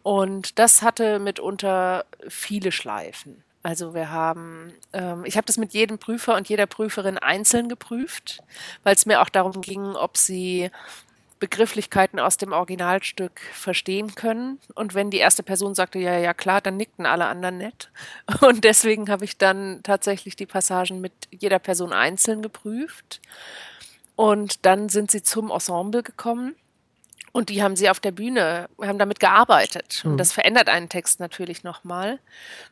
Und 0.01 0.57
das 0.57 0.81
hatte 0.81 1.19
mitunter 1.19 2.05
viele 2.27 2.71
Schleifen. 2.71 3.43
Also 3.61 3.93
wir 3.93 4.09
haben, 4.09 4.73
ähm, 4.93 5.25
ich 5.25 5.37
habe 5.37 5.45
das 5.45 5.57
mit 5.57 5.73
jedem 5.73 5.99
Prüfer 5.99 6.33
und 6.33 6.49
jeder 6.49 6.65
Prüferin 6.65 7.19
einzeln 7.19 7.69
geprüft, 7.69 8.41
weil 8.81 8.95
es 8.95 9.05
mir 9.05 9.21
auch 9.21 9.29
darum 9.29 9.61
ging, 9.61 9.95
ob 9.95 10.17
sie 10.17 10.71
Begrifflichkeiten 11.39 12.19
aus 12.19 12.37
dem 12.37 12.51
Originalstück 12.51 13.39
verstehen 13.53 14.15
können. 14.15 14.59
Und 14.73 14.93
wenn 14.93 15.09
die 15.09 15.17
erste 15.17 15.43
Person 15.43 15.75
sagte, 15.75 15.99
ja, 15.99 16.17
ja, 16.17 16.33
klar, 16.33 16.61
dann 16.61 16.77
nickten 16.77 17.05
alle 17.05 17.25
anderen 17.25 17.57
nett. 17.57 17.91
Und 18.41 18.63
deswegen 18.63 19.09
habe 19.09 19.25
ich 19.25 19.37
dann 19.37 19.81
tatsächlich 19.83 20.35
die 20.35 20.45
Passagen 20.45 21.01
mit 21.01 21.13
jeder 21.31 21.59
Person 21.59 21.93
einzeln 21.93 22.41
geprüft. 22.41 23.21
Und 24.15 24.65
dann 24.65 24.89
sind 24.89 25.11
sie 25.11 25.21
zum 25.21 25.51
Ensemble 25.51 26.03
gekommen. 26.03 26.55
Und 27.37 27.49
die 27.49 27.61
haben 27.61 27.75
sie 27.75 27.87
auf 27.91 27.99
der 27.99 28.09
Bühne, 28.09 28.67
haben 28.81 28.97
damit 28.97 29.19
gearbeitet. 29.19 30.01
Und 30.03 30.13
Mhm. 30.13 30.17
das 30.17 30.31
verändert 30.31 30.69
einen 30.69 30.89
Text 30.89 31.19
natürlich 31.19 31.63
nochmal. 31.63 32.17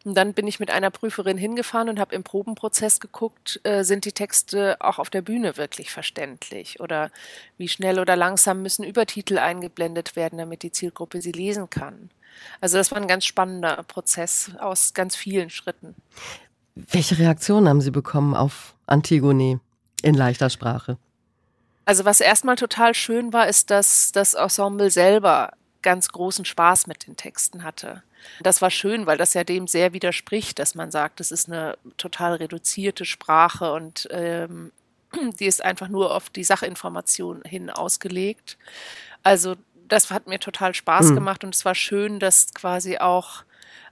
Und 0.06 0.16
dann 0.16 0.34
bin 0.34 0.48
ich 0.48 0.60
mit 0.60 0.72
einer 0.72 0.90
Prüferin 0.90 1.38
hingefahren 1.38 1.88
und 1.88 2.00
habe 2.00 2.16
im 2.16 2.24
Probenprozess 2.24 3.00
geguckt, 3.00 3.60
äh, 3.64 3.84
sind 3.84 4.06
die 4.06 4.12
Texte 4.12 4.78
auch 4.80 4.98
auf 4.98 5.12
der 5.12 5.22
Bühne 5.22 5.58
wirklich 5.58 5.92
verständlich? 5.92 6.80
Oder 6.80 7.12
wie 7.60 7.68
schnell 7.68 8.00
oder 8.00 8.16
langsam 8.16 8.64
müssen 8.64 8.84
Übertitel 8.84 9.38
eingeblendet 9.38 10.16
werden, 10.16 10.40
damit 10.40 10.64
die 10.64 10.72
Zielgruppe 10.72 11.22
sie 11.22 11.32
lesen 11.32 11.70
kann? 11.70 12.10
Also 12.60 12.80
das 12.80 12.90
war 12.90 12.98
ein 12.98 13.08
ganz 13.08 13.26
spannender 13.26 13.84
Prozess 13.84 14.50
aus 14.58 14.96
ganz 14.96 15.16
vielen 15.16 15.52
Schritten. 15.52 15.94
Welche 16.74 17.20
Reaktionen 17.20 17.70
haben 17.70 17.82
Sie 17.82 17.92
bekommen 17.92 18.34
auf 18.34 18.74
Antigone 18.88 19.60
in 20.02 20.16
leichter 20.16 20.50
Sprache? 20.50 20.98
Also 21.86 22.06
was 22.06 22.20
erstmal 22.20 22.56
total 22.56 22.94
schön 22.96 23.32
war, 23.34 23.48
ist, 23.48 23.70
dass 23.70 24.12
das 24.12 24.34
Ensemble 24.34 24.90
selber 24.90 25.52
ganz 25.82 26.10
großen 26.10 26.46
Spaß 26.46 26.88
mit 26.88 27.06
den 27.06 27.16
Texten 27.16 27.64
hatte. 27.64 28.02
Das 28.42 28.60
war 28.62 28.72
schön, 28.72 29.06
weil 29.06 29.18
das 29.18 29.36
ja 29.36 29.44
dem 29.44 29.68
sehr 29.68 29.94
widerspricht, 29.94 30.58
dass 30.58 30.74
man 30.74 30.90
sagt, 30.90 31.20
es 31.20 31.30
ist 31.32 31.48
eine 31.48 31.78
total 31.98 32.34
reduzierte 32.34 33.06
Sprache 33.06 33.72
und 33.72 34.08
ähm, 34.10 34.72
die 35.40 35.46
ist 35.46 35.64
einfach 35.64 35.88
nur 35.88 36.16
auf 36.16 36.32
die 36.32 36.44
Sachinformation 36.44 37.44
hin 37.44 37.70
ausgelegt. 37.70 38.58
Also 39.22 39.56
das 39.88 40.10
hat 40.10 40.26
mir 40.26 40.40
total 40.40 40.74
Spaß 40.74 41.12
Mhm. 41.12 41.16
gemacht 41.16 41.44
und 41.44 41.54
es 41.54 41.66
war 41.66 41.76
schön, 41.76 42.20
dass 42.20 42.52
quasi 42.56 42.98
auch 42.98 43.44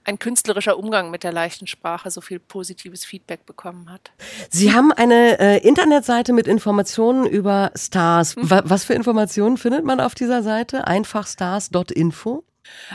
ein 0.04 0.18
künstlerischer 0.18 0.78
Umgang 0.78 1.10
mit 1.10 1.24
der 1.24 1.32
leichten 1.32 1.66
Sprache 1.66 2.10
so 2.10 2.20
viel 2.20 2.38
positives 2.38 3.04
Feedback 3.04 3.46
bekommen 3.46 3.90
hat. 3.90 4.12
Sie 4.50 4.72
haben 4.72 4.92
eine 4.92 5.38
äh, 5.38 5.58
Internetseite 5.66 6.32
mit 6.32 6.46
Informationen 6.46 7.26
über 7.26 7.72
Stars. 7.74 8.36
Wa 8.36 8.62
was 8.64 8.84
für 8.84 8.94
Informationen 8.94 9.56
findet 9.56 9.84
man 9.84 10.00
auf 10.00 10.14
dieser 10.14 10.42
Seite? 10.42 10.86
Einfachstars.info? 10.86 12.44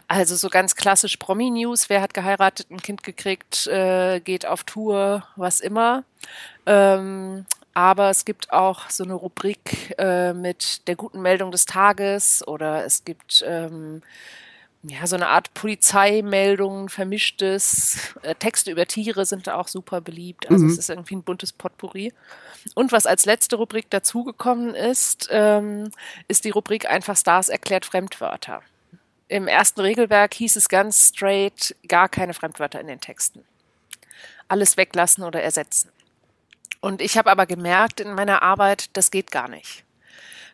Also 0.07 0.35
so 0.35 0.49
ganz 0.49 0.75
klassisch 0.75 1.17
Promi-News, 1.17 1.89
wer 1.89 2.01
hat 2.01 2.13
geheiratet, 2.13 2.71
ein 2.71 2.81
Kind 2.81 3.03
gekriegt, 3.03 3.67
äh, 3.67 4.19
geht 4.19 4.45
auf 4.45 4.63
Tour, 4.63 5.23
was 5.35 5.59
immer. 5.59 6.03
Ähm, 6.65 7.45
aber 7.73 8.09
es 8.09 8.25
gibt 8.25 8.51
auch 8.51 8.89
so 8.89 9.03
eine 9.03 9.13
Rubrik 9.13 9.95
äh, 9.97 10.33
mit 10.33 10.87
der 10.87 10.95
guten 10.95 11.21
Meldung 11.21 11.51
des 11.51 11.65
Tages 11.65 12.45
oder 12.47 12.83
es 12.83 13.05
gibt 13.05 13.43
ähm, 13.47 14.01
ja 14.83 15.05
so 15.07 15.15
eine 15.15 15.27
Art 15.27 15.53
Polizeimeldungen, 15.53 16.89
vermischtes. 16.89 18.15
Äh, 18.21 18.35
Texte 18.35 18.71
über 18.71 18.85
Tiere 18.85 19.25
sind 19.25 19.47
da 19.47 19.55
auch 19.55 19.67
super 19.67 20.01
beliebt. 20.01 20.49
Also 20.49 20.63
Mhm. 20.65 20.71
es 20.71 20.77
ist 20.77 20.89
irgendwie 20.89 21.15
ein 21.15 21.23
buntes 21.23 21.51
Potpourri. 21.51 22.13
Und 22.75 22.91
was 22.91 23.05
als 23.05 23.25
letzte 23.25 23.57
Rubrik 23.57 23.89
dazugekommen 23.89 24.75
ist, 24.75 25.27
ähm, 25.31 25.91
ist 26.27 26.45
die 26.45 26.49
Rubrik 26.49 26.89
Einfach 26.89 27.17
Stars 27.17 27.49
erklärt 27.49 27.85
Fremdwörter. 27.85 28.61
Im 29.27 29.47
ersten 29.47 29.81
Regelwerk 29.81 30.33
hieß 30.33 30.55
es 30.55 30.69
ganz 30.69 31.09
straight, 31.09 31.75
gar 31.87 32.09
keine 32.09 32.33
Fremdwörter 32.33 32.79
in 32.79 32.87
den 32.87 32.99
Texten. 33.01 33.43
Alles 34.47 34.77
weglassen 34.77 35.23
oder 35.23 35.41
ersetzen. 35.41 35.91
Und 36.81 37.01
ich 37.01 37.17
habe 37.17 37.29
aber 37.29 37.45
gemerkt 37.45 37.99
in 37.99 38.13
meiner 38.13 38.41
Arbeit, 38.41 38.89
das 38.97 39.11
geht 39.11 39.31
gar 39.31 39.49
nicht. 39.49 39.83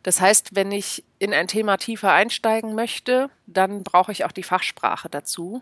Das 0.03 0.20
heißt, 0.20 0.55
wenn 0.55 0.72
ich 0.72 1.03
in 1.25 1.34
ein 1.34 1.48
Thema 1.48 1.77
tiefer 1.77 2.13
einsteigen 2.13 2.75
möchte, 2.75 3.29
dann 3.48 3.84
brauche 3.84 4.12
ich 4.12 4.24
auch 4.25 4.32
die 4.32 4.44
Fachsprache 4.44 5.10
dazu. 5.10 5.62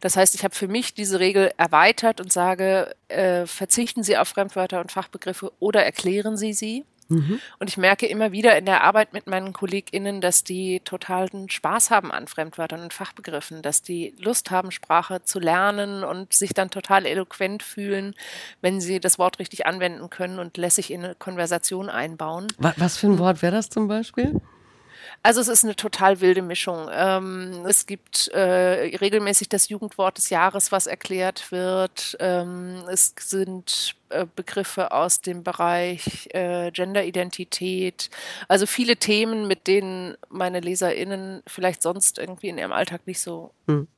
Das 0.00 0.16
heißt, 0.16 0.34
ich 0.34 0.44
habe 0.44 0.54
für 0.54 0.68
mich 0.68 0.94
diese 0.94 1.20
Regel 1.20 1.52
erweitert 1.56 2.20
und 2.20 2.32
sage, 2.32 2.94
äh, 3.08 3.46
verzichten 3.46 4.02
Sie 4.02 4.16
auf 4.18 4.28
Fremdwörter 4.28 4.80
und 4.80 4.92
Fachbegriffe 4.92 5.52
oder 5.60 5.84
erklären 5.84 6.36
Sie 6.36 6.52
sie. 6.52 6.84
Und 7.58 7.68
ich 7.68 7.76
merke 7.76 8.06
immer 8.06 8.32
wieder 8.32 8.56
in 8.56 8.64
der 8.64 8.82
Arbeit 8.82 9.12
mit 9.12 9.26
meinen 9.26 9.52
KollegInnen, 9.52 10.20
dass 10.20 10.42
die 10.42 10.80
totalen 10.80 11.50
Spaß 11.50 11.90
haben 11.90 12.10
an 12.10 12.26
Fremdwörtern 12.26 12.80
und 12.80 12.94
Fachbegriffen, 12.94 13.62
dass 13.62 13.82
die 13.82 14.14
Lust 14.18 14.50
haben, 14.50 14.70
Sprache 14.70 15.22
zu 15.22 15.38
lernen 15.38 16.02
und 16.02 16.32
sich 16.32 16.54
dann 16.54 16.70
total 16.70 17.04
eloquent 17.06 17.62
fühlen, 17.62 18.14
wenn 18.62 18.80
sie 18.80 19.00
das 19.00 19.18
Wort 19.18 19.38
richtig 19.38 19.66
anwenden 19.66 20.08
können 20.10 20.38
und 20.38 20.56
lässig 20.56 20.90
in 20.90 21.04
eine 21.04 21.14
Konversation 21.14 21.88
einbauen. 21.88 22.46
Wa 22.58 22.72
was 22.76 22.96
für 22.96 23.08
ein 23.08 23.18
Wort 23.18 23.42
wäre 23.42 23.52
das 23.52 23.68
zum 23.68 23.86
Beispiel? 23.86 24.40
Also 25.22 25.40
es 25.40 25.48
ist 25.48 25.64
eine 25.64 25.76
total 25.76 26.20
wilde 26.20 26.42
Mischung. 26.42 26.88
Ähm, 26.92 27.64
es 27.66 27.86
gibt 27.86 28.28
äh, 28.28 28.96
regelmäßig 28.96 29.48
das 29.48 29.68
Jugendwort 29.68 30.18
des 30.18 30.30
Jahres, 30.30 30.72
was 30.72 30.86
erklärt 30.86 31.50
wird. 31.50 32.16
Ähm, 32.20 32.82
es 32.90 33.14
sind 33.18 33.94
äh, 34.10 34.26
Begriffe 34.34 34.92
aus 34.92 35.20
dem 35.20 35.42
Bereich 35.42 36.28
äh, 36.34 36.70
Genderidentität. 36.70 38.10
Also 38.48 38.66
viele 38.66 38.96
Themen, 38.96 39.46
mit 39.46 39.66
denen 39.66 40.16
meine 40.28 40.60
LeserInnen 40.60 41.42
vielleicht 41.46 41.82
sonst 41.82 42.18
irgendwie 42.18 42.48
in 42.48 42.58
ihrem 42.58 42.72
Alltag 42.72 43.06
nicht 43.06 43.20
so 43.20 43.52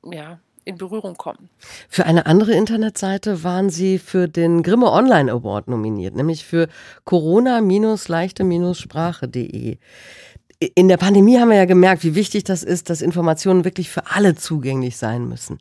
ja, 0.05 0.39
in 0.67 0.77
Berührung 0.77 1.17
kommen. 1.17 1.49
Für 1.89 2.05
eine 2.07 2.27
andere 2.27 2.53
Internetseite 2.53 3.43
waren 3.45 3.71
Sie 3.71 3.99
für 3.99 4.29
den 4.29 4.63
Grimme 4.63 4.91
Online 4.91 5.33
Award 5.33 5.69
nominiert, 5.69 6.15
nämlich 6.15 6.45
für 6.45 6.69
corona-leichte-sprache.de. 7.05 9.79
In 10.59 10.89
der 10.89 10.97
Pandemie 10.97 11.39
haben 11.39 11.51
wir 11.51 11.57
ja 11.57 11.67
gemerkt, 11.67 12.03
wie 12.03 12.15
wichtig 12.15 12.45
das 12.45 12.63
ist, 12.63 12.89
dass 12.89 13.03
Informationen 13.03 13.65
wirklich 13.65 13.91
für 13.91 14.11
alle 14.11 14.35
zugänglich 14.37 14.97
sein 14.97 15.29
müssen. 15.29 15.59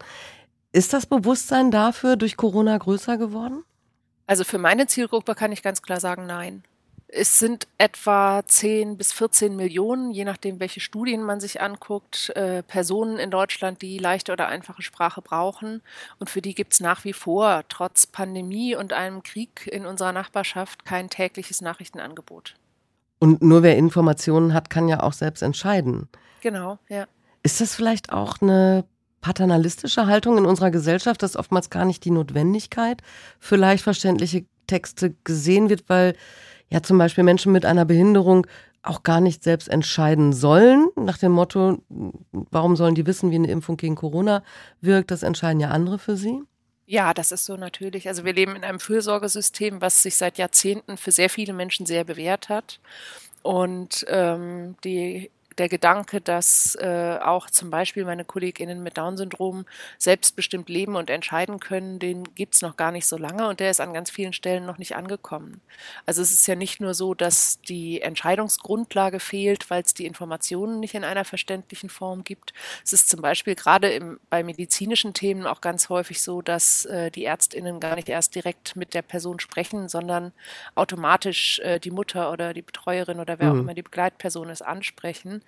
Ist 0.72 0.94
das 0.94 1.06
Bewusstsein 1.06 1.70
dafür 1.70 2.16
durch 2.16 2.38
Corona 2.38 2.78
größer 2.78 3.18
geworden? 3.18 3.64
Also 4.28 4.44
für 4.44 4.58
meine 4.58 4.88
Zielgruppe 4.88 5.36
kann 5.36 5.52
ich 5.52 5.62
ganz 5.62 5.82
klar 5.82 6.00
sagen, 6.00 6.26
nein. 6.26 6.64
Es 7.08 7.40
sind 7.40 7.68
etwa 7.78 8.42
10 8.46 8.98
bis 8.98 9.14
14 9.14 9.56
Millionen, 9.56 10.12
je 10.12 10.26
nachdem, 10.26 10.60
welche 10.60 10.80
Studien 10.80 11.24
man 11.24 11.40
sich 11.40 11.62
anguckt, 11.62 12.32
äh, 12.36 12.64
Personen 12.64 13.20
in 13.20 13.32
Deutschland, 13.32 13.82
die 13.82 14.00
leichte 14.00 14.32
oder 14.32 14.48
einfache 14.48 14.82
Sprache 14.82 15.22
brauchen. 15.22 15.82
Und 16.20 16.30
für 16.30 16.42
die 16.42 16.56
gibt 16.56 16.74
es 16.74 16.80
nach 16.80 17.04
wie 17.04 17.14
vor, 17.14 17.64
trotz 17.70 18.08
Pandemie 18.08 18.76
und 18.76 18.92
einem 18.92 19.24
Krieg 19.24 19.68
in 19.72 19.86
unserer 19.86 20.14
Nachbarschaft, 20.14 20.84
kein 20.84 21.10
tägliches 21.10 21.62
Nachrichtenangebot. 21.62 22.56
Und 23.20 23.42
nur 23.42 23.64
wer 23.64 23.78
Informationen 23.78 24.54
hat, 24.54 24.70
kann 24.70 24.88
ja 24.88 25.02
auch 25.02 25.14
selbst 25.14 25.42
entscheiden. 25.42 26.10
Genau, 26.42 26.78
ja. 26.90 27.08
Ist 27.44 27.62
das 27.62 27.76
vielleicht 27.76 28.12
auch 28.12 28.42
eine 28.42 28.86
paternalistische 29.22 30.06
Haltung 30.06 30.38
in 30.38 30.46
unserer 30.46 30.72
Gesellschaft, 30.72 31.24
dass 31.24 31.36
oftmals 31.36 31.70
gar 31.70 31.86
nicht 31.86 32.06
die 32.06 32.12
Notwendigkeit 32.12 33.02
für 33.40 33.56
leicht 33.56 33.84
verständliche 33.84 34.46
Texte 34.68 35.16
gesehen 35.24 35.70
wird, 35.70 35.86
weil 35.88 36.16
ja 36.70 36.84
zum 36.84 36.98
Beispiel 36.98 37.24
Menschen 37.24 37.52
mit 37.52 37.66
einer 37.66 37.86
Behinderung 37.86 38.46
auch 38.84 39.04
gar 39.04 39.22
nicht 39.22 39.44
selbst 39.44 39.68
entscheiden 39.68 40.32
sollen, 40.32 40.90
nach 40.96 41.18
dem 41.18 41.32
Motto, 41.32 41.80
warum 42.30 42.76
sollen 42.76 42.96
die 42.96 43.08
wissen, 43.08 43.32
wie 43.32 43.36
eine 43.36 43.50
Impfung 43.50 43.78
gegen 43.78 43.96
Corona 43.96 44.44
wirkt, 44.82 45.10
das 45.10 45.24
entscheiden 45.24 45.60
ja 45.60 45.70
andere 45.70 45.98
für 45.98 46.18
sie. 46.18 46.44
Ja, 46.88 47.14
das 47.14 47.32
ist 47.32 47.46
so 47.46 47.58
natürlich. 47.58 48.08
Also 48.08 48.26
wir 48.26 48.34
leben 48.34 48.56
in 48.56 48.64
einem 48.64 48.80
Fürsorgesystem, 48.80 49.82
was 49.82 50.04
sich 50.04 50.16
seit 50.16 50.38
Jahrzehnten 50.38 50.98
für 50.98 51.12
sehr 51.12 51.30
viele 51.30 51.54
Menschen 51.54 51.86
sehr 51.86 52.04
bewährt 52.04 52.50
hat. 52.50 52.80
Und 53.42 54.06
ähm, 54.08 54.76
die 54.84 55.32
der 55.58 55.70
Gedanke, 55.70 56.20
dass 56.22 56.76
äh, 56.76 57.18
auch 57.22 57.50
zum 57.50 57.70
Beispiel 57.70 58.06
meine 58.06 58.26
KollegInnen 58.26 58.84
mit 58.84 58.98
Down-Syndrom 58.98 59.66
selbstbestimmt 59.98 60.70
leben 60.70 60.96
und 60.96 61.10
entscheiden 61.10 61.60
können, 61.60 62.00
den 62.00 62.24
gibt 62.36 62.56
es 62.56 62.62
noch 62.62 62.76
gar 62.76 62.92
nicht 62.92 63.08
so 63.08 63.18
lange 63.18 63.48
und 63.48 63.60
der 63.60 63.72
ist 63.72 63.80
an 63.80 63.94
ganz 63.94 64.10
vielen 64.10 64.34
Stellen 64.34 64.66
noch 64.66 64.78
nicht 64.78 64.96
angekommen. 64.96 65.62
Also 66.06 66.22
es 66.22 66.32
ist 66.32 66.48
ja 66.48 66.56
nicht 66.56 66.82
nur 66.82 66.94
so, 66.94 67.14
dass 67.14 67.62
die 67.62 68.02
Entscheidungsgrundlage 68.02 69.20
fehlt, 69.20 69.70
weil 69.70 69.84
es 69.84 69.94
die 69.94 70.06
Informationen 70.06 70.80
nicht 70.80 70.94
in 70.94 71.04
einer 71.06 71.24
verständlichen 71.24 71.90
Form 71.90 72.24
gibt. 72.24 72.54
Es 72.84 72.92
ist 72.92 73.10
zum 73.10 73.22
Beispiel 73.22 73.56
gerade 73.56 73.90
im, 73.92 74.20
bei 74.30 74.44
medizinischen 74.44 75.14
Themen 75.14 75.48
auch 75.48 75.62
ganz 75.62 75.90
häufig 75.90 76.22
so, 76.22 76.42
dass 76.42 76.86
äh, 76.86 77.12
die 77.12 77.24
ÄrztInnen 77.24 77.80
gar 77.80 77.96
nicht 77.96 78.10
erst 78.10 78.36
direkt 78.36 78.76
mit 78.76 78.94
der 78.94 79.02
Person 79.04 79.40
sprechen, 79.40 79.88
sondern 79.88 80.34
automatisch 80.76 81.60
äh, 81.60 81.80
die 81.80 81.92
Mutter 81.92 82.32
oder 82.32 82.54
die 82.54 82.62
Betreuerin 82.62 83.20
oder 83.20 83.40
wer 83.40 83.52
auch 83.52 83.56
immer 83.56 83.74
die 83.74 83.84
Begleitperson 83.84 84.50
ist, 84.50 84.62
ansprechen. 84.62 85.44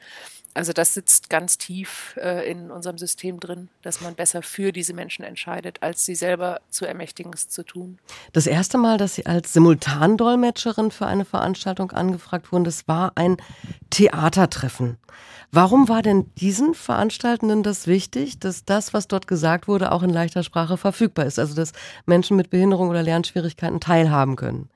Also 0.57 0.73
das 0.73 0.95
sitzt 0.95 1.29
ganz 1.29 1.59
tief 1.59 2.17
äh, 2.19 2.49
in 2.49 2.71
unserem 2.71 2.97
System 2.97 3.39
drin, 3.39 3.69
dass 3.83 4.01
man 4.01 4.15
besser 4.15 4.41
für 4.41 4.71
diese 4.71 4.95
Menschen 4.95 5.23
entscheidet, 5.23 5.83
als 5.83 6.03
sie 6.03 6.15
selber 6.15 6.61
zu 6.71 6.87
ermächtigen, 6.87 7.31
es 7.31 7.47
zu 7.47 7.61
tun. 7.61 7.99
Das 8.33 8.47
erste 8.47 8.79
Mal, 8.79 8.97
dass 8.97 9.13
Sie 9.13 9.27
als 9.27 9.53
Simultandolmetscherin 9.53 10.89
für 10.89 11.05
eine 11.05 11.25
Veranstaltung 11.25 11.91
angefragt 11.91 12.51
wurden, 12.51 12.63
das 12.63 12.87
war 12.87 13.11
ein 13.13 13.37
Theatertreffen. 13.91 14.97
Warum 15.51 15.89
war 15.89 16.01
denn 16.01 16.31
diesen 16.37 16.73
Veranstaltenden 16.73 17.61
das 17.61 17.85
wichtig, 17.85 18.39
dass 18.39 18.65
das, 18.65 18.95
was 18.95 19.07
dort 19.07 19.27
gesagt 19.27 19.67
wurde, 19.67 19.91
auch 19.91 20.01
in 20.01 20.09
leichter 20.09 20.41
Sprache 20.41 20.77
verfügbar 20.77 21.27
ist? 21.27 21.37
Also 21.37 21.53
dass 21.53 21.71
Menschen 22.07 22.35
mit 22.35 22.49
Behinderung 22.49 22.89
oder 22.89 23.03
Lernschwierigkeiten 23.03 23.79
teilhaben 23.79 24.35
können? 24.35 24.69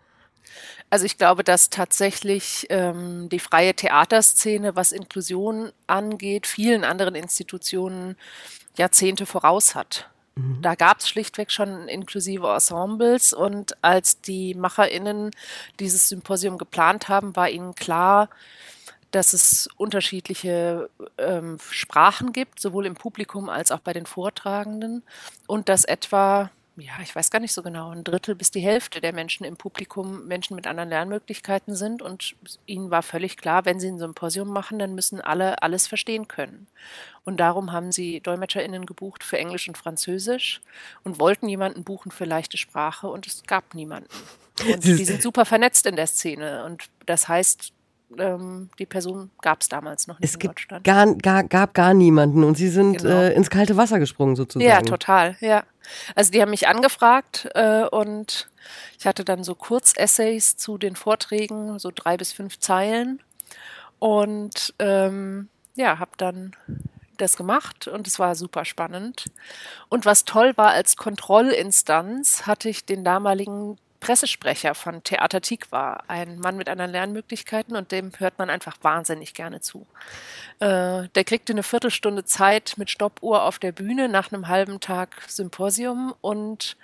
Also 0.91 1.05
ich 1.05 1.17
glaube, 1.17 1.43
dass 1.45 1.69
tatsächlich 1.69 2.67
ähm, 2.69 3.29
die 3.29 3.39
freie 3.39 3.73
Theaterszene, 3.73 4.75
was 4.75 4.91
Inklusion 4.91 5.71
angeht, 5.87 6.45
vielen 6.45 6.83
anderen 6.83 7.15
Institutionen 7.15 8.17
Jahrzehnte 8.77 9.25
voraus 9.25 9.73
hat. 9.73 10.09
Da 10.61 10.75
gab 10.75 10.99
es 10.99 11.09
schlichtweg 11.09 11.51
schon 11.51 11.87
inklusive 11.87 12.47
Ensembles 12.47 13.33
und 13.33 13.81
als 13.83 14.21
die 14.21 14.53
MacherInnen 14.53 15.31
dieses 15.79 16.07
Symposium 16.09 16.57
geplant 16.57 17.09
haben, 17.09 17.35
war 17.35 17.49
ihnen 17.49 17.75
klar, 17.75 18.29
dass 19.11 19.33
es 19.33 19.69
unterschiedliche 19.77 20.89
ähm, 21.17 21.57
Sprachen 21.69 22.31
gibt, 22.33 22.59
sowohl 22.59 22.85
im 22.85 22.95
Publikum 22.95 23.49
als 23.49 23.71
auch 23.71 23.79
bei 23.79 23.93
den 23.93 24.05
Vortragenden 24.05 25.03
und 25.47 25.67
dass 25.69 25.83
etwa 25.83 26.49
ja, 26.77 26.93
ich 27.03 27.15
weiß 27.15 27.31
gar 27.31 27.39
nicht 27.39 27.53
so 27.53 27.61
genau, 27.61 27.91
ein 27.91 28.03
Drittel 28.03 28.33
bis 28.33 28.49
die 28.49 28.61
Hälfte 28.61 29.01
der 29.01 29.13
Menschen 29.13 29.45
im 29.45 29.57
Publikum 29.57 30.25
Menschen 30.27 30.55
mit 30.55 30.67
anderen 30.67 30.89
Lernmöglichkeiten 30.89 31.75
sind. 31.75 32.01
Und 32.01 32.35
ihnen 32.65 32.91
war 32.91 33.03
völlig 33.03 33.37
klar, 33.37 33.65
wenn 33.65 33.79
sie 33.79 33.89
ein 33.89 33.99
Symposium 33.99 34.47
machen, 34.47 34.79
dann 34.79 34.95
müssen 34.95 35.19
alle 35.19 35.61
alles 35.61 35.87
verstehen 35.87 36.27
können. 36.27 36.67
Und 37.25 37.39
darum 37.39 37.71
haben 37.71 37.91
sie 37.91 38.21
DolmetscherInnen 38.21 38.85
gebucht 38.85 39.23
für 39.23 39.37
Englisch 39.37 39.67
und 39.67 39.77
Französisch 39.77 40.61
und 41.03 41.19
wollten 41.19 41.49
jemanden 41.49 41.83
buchen 41.83 42.11
für 42.11 42.25
leichte 42.25 42.57
Sprache 42.57 43.07
und 43.07 43.27
es 43.27 43.43
gab 43.43 43.73
niemanden. 43.75 44.09
Und 44.61 44.83
die 44.83 45.05
sind 45.05 45.23
super 45.23 45.45
vernetzt 45.45 45.87
in 45.87 45.95
der 45.95 46.05
Szene. 46.05 46.65
Und 46.65 46.89
das 47.07 47.27
heißt, 47.27 47.73
ähm, 48.17 48.69
die 48.79 48.85
Person 48.85 49.29
gab 49.41 49.61
es 49.61 49.69
damals 49.69 50.07
noch 50.07 50.19
nicht 50.19 50.29
es 50.29 50.35
in 50.35 50.39
gibt 50.39 50.55
Deutschland. 50.59 50.83
Gar, 50.83 51.15
gar, 51.15 51.43
gab 51.43 51.73
gar 51.73 51.93
niemanden 51.93 52.43
und 52.43 52.55
sie 52.57 52.69
sind 52.69 52.99
Genau. 53.01 53.09
äh, 53.15 53.33
ins 53.33 53.49
kalte 53.49 53.77
Wasser 53.77 53.99
gesprungen 53.99 54.35
sozusagen. 54.35 54.69
Ja, 54.69 54.81
total, 54.81 55.35
ja. 55.39 55.63
Also 56.15 56.31
die 56.31 56.41
haben 56.41 56.51
mich 56.51 56.67
angefragt 56.67 57.49
äh, 57.55 57.83
und 57.85 58.49
ich 58.99 59.07
hatte 59.07 59.25
dann 59.25 59.43
so 59.43 59.55
Kurzessays 59.55 60.55
zu 60.57 60.77
den 60.77 60.95
Vorträgen, 60.95 61.79
so 61.79 61.91
drei 61.93 62.17
bis 62.17 62.31
fünf 62.31 62.59
Zeilen. 62.59 63.19
Und 63.99 64.73
ähm, 64.79 65.49
ja, 65.75 65.99
habe 65.99 66.11
dann 66.17 66.55
das 67.17 67.37
gemacht 67.37 67.87
und 67.87 68.07
es 68.07 68.17
war 68.19 68.35
super 68.35 68.65
spannend. 68.65 69.25
Und 69.89 70.05
was 70.05 70.25
toll 70.25 70.53
war, 70.55 70.71
als 70.71 70.97
Kontrollinstanz 70.97 72.47
hatte 72.47 72.69
ich 72.69 72.85
den 72.85 73.03
damaligen 73.03 73.77
Pressesprecher 74.01 74.75
von 74.75 75.03
Theater 75.03 75.41
Tikva, 75.41 76.03
ein 76.07 76.39
Mann 76.39 76.57
mit 76.57 76.67
anderen 76.67 76.91
Lernmöglichkeiten 76.91 77.77
und 77.77 77.91
dem 77.91 78.11
hört 78.17 78.37
man 78.39 78.49
einfach 78.49 78.77
wahnsinnig 78.81 79.33
gerne 79.33 79.61
zu. 79.61 79.85
Äh, 80.59 81.07
der 81.15 81.23
kriegte 81.23 81.53
eine 81.53 81.63
Viertelstunde 81.63 82.25
Zeit 82.25 82.73
mit 82.77 82.89
Stoppuhr 82.89 83.43
auf 83.43 83.59
der 83.59 83.71
Bühne 83.71 84.09
nach 84.09 84.33
einem 84.33 84.47
halben 84.47 84.79
Tag 84.79 85.21
Symposium 85.27 86.13
und 86.19 86.75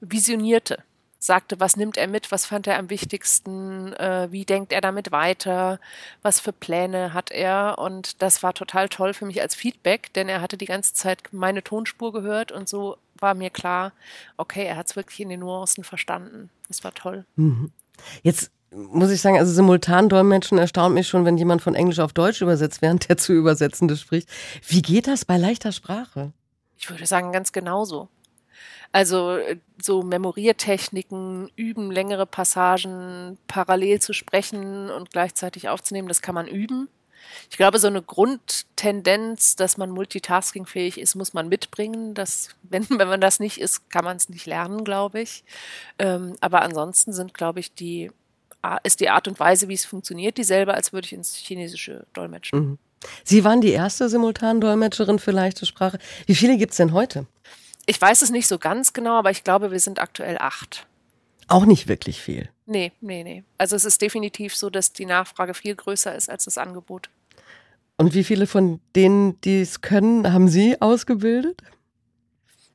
visionierte. 0.00 0.82
Sagte, 1.18 1.60
was 1.60 1.76
nimmt 1.76 1.98
er 1.98 2.06
mit, 2.06 2.32
was 2.32 2.46
fand 2.46 2.66
er 2.66 2.78
am 2.78 2.88
wichtigsten, 2.88 3.92
äh, 3.94 4.28
wie 4.30 4.46
denkt 4.46 4.72
er 4.72 4.80
damit 4.80 5.12
weiter, 5.12 5.78
was 6.22 6.40
für 6.40 6.52
Pläne 6.52 7.12
hat 7.12 7.30
er. 7.30 7.78
Und 7.78 8.22
das 8.22 8.42
war 8.42 8.54
total 8.54 8.88
toll 8.88 9.12
für 9.12 9.26
mich 9.26 9.42
als 9.42 9.54
Feedback, 9.54 10.14
denn 10.14 10.30
er 10.30 10.40
hatte 10.40 10.56
die 10.56 10.66
ganze 10.66 10.94
Zeit 10.94 11.24
meine 11.32 11.62
Tonspur 11.62 12.12
gehört 12.12 12.52
und 12.52 12.70
so 12.70 12.96
war 13.20 13.34
mir 13.34 13.50
klar, 13.50 13.92
okay, 14.36 14.64
er 14.64 14.76
hat 14.76 14.88
es 14.88 14.96
wirklich 14.96 15.20
in 15.20 15.28
den 15.28 15.40
Nuancen 15.40 15.84
verstanden. 15.84 16.50
Das 16.68 16.84
war 16.84 16.94
toll. 16.94 17.24
Jetzt 18.22 18.50
muss 18.72 19.10
ich 19.10 19.20
sagen, 19.20 19.38
also 19.38 19.52
simultan 19.52 20.08
Dolmetschen 20.08 20.58
erstaunt 20.58 20.94
mich 20.94 21.08
schon, 21.08 21.24
wenn 21.24 21.36
jemand 21.36 21.62
von 21.62 21.74
Englisch 21.74 21.98
auf 21.98 22.12
Deutsch 22.12 22.40
übersetzt, 22.40 22.82
während 22.82 23.08
der 23.08 23.16
zu 23.16 23.32
Übersetzende 23.32 23.96
spricht. 23.96 24.28
Wie 24.66 24.82
geht 24.82 25.06
das 25.06 25.24
bei 25.24 25.36
leichter 25.36 25.72
Sprache? 25.72 26.32
Ich 26.78 26.88
würde 26.88 27.06
sagen, 27.06 27.32
ganz 27.32 27.52
genauso. 27.52 28.08
Also 28.92 29.36
äh, 29.36 29.58
so 29.80 30.02
Memoriertechniken, 30.02 31.50
üben, 31.56 31.90
längere 31.90 32.26
Passagen 32.26 33.38
parallel 33.46 34.00
zu 34.00 34.12
sprechen 34.12 34.90
und 34.90 35.10
gleichzeitig 35.10 35.68
aufzunehmen, 35.68 36.08
das 36.08 36.22
kann 36.22 36.34
man 36.34 36.46
üben. 36.46 36.88
Ich 37.50 37.56
glaube, 37.56 37.78
so 37.78 37.86
eine 37.86 38.02
Grundtendenz, 38.02 39.56
dass 39.56 39.76
man 39.76 39.90
multitaskingfähig 39.90 40.98
ist, 40.98 41.14
muss 41.14 41.32
man 41.32 41.48
mitbringen. 41.48 42.14
Das, 42.14 42.50
wenn, 42.62 42.88
wenn 42.90 43.08
man 43.08 43.20
das 43.20 43.40
nicht 43.40 43.60
ist, 43.60 43.90
kann 43.90 44.04
man 44.04 44.16
es 44.16 44.28
nicht 44.28 44.46
lernen, 44.46 44.84
glaube 44.84 45.20
ich. 45.20 45.44
Ähm, 45.98 46.36
aber 46.40 46.62
ansonsten 46.62 47.12
sind, 47.12 47.34
glaube 47.34 47.60
ich, 47.60 47.74
die, 47.74 48.10
ist 48.82 49.00
die 49.00 49.08
Art 49.08 49.28
und 49.28 49.40
Weise, 49.40 49.68
wie 49.68 49.74
es 49.74 49.84
funktioniert, 49.84 50.36
dieselbe, 50.36 50.74
als 50.74 50.92
würde 50.92 51.06
ich 51.06 51.12
ins 51.12 51.34
Chinesische 51.34 52.06
dolmetschen. 52.12 52.78
Sie 53.24 53.44
waren 53.44 53.60
die 53.60 53.72
erste 53.72 54.08
Simultan-Dolmetscherin 54.08 55.18
für 55.18 55.30
leichte 55.30 55.64
Sprache. 55.66 55.98
Wie 56.26 56.34
viele 56.34 56.56
gibt's 56.58 56.76
denn 56.76 56.92
heute? 56.92 57.26
Ich 57.86 58.00
weiß 58.00 58.22
es 58.22 58.30
nicht 58.30 58.46
so 58.46 58.58
ganz 58.58 58.92
genau, 58.92 59.18
aber 59.18 59.30
ich 59.30 59.42
glaube, 59.42 59.70
wir 59.70 59.80
sind 59.80 60.00
aktuell 60.00 60.36
acht. 60.38 60.86
Auch 61.50 61.66
nicht 61.66 61.88
wirklich 61.88 62.22
viel. 62.22 62.48
Nee, 62.66 62.92
nee, 63.00 63.24
nee. 63.24 63.42
Also 63.58 63.74
es 63.74 63.84
ist 63.84 64.00
definitiv 64.00 64.54
so, 64.54 64.70
dass 64.70 64.92
die 64.92 65.04
Nachfrage 65.04 65.52
viel 65.52 65.74
größer 65.74 66.14
ist 66.14 66.30
als 66.30 66.44
das 66.44 66.56
Angebot. 66.58 67.10
Und 67.96 68.14
wie 68.14 68.22
viele 68.22 68.46
von 68.46 68.80
denen, 68.94 69.40
die 69.40 69.60
es 69.60 69.80
können, 69.80 70.32
haben 70.32 70.46
Sie 70.46 70.80
ausgebildet? 70.80 71.60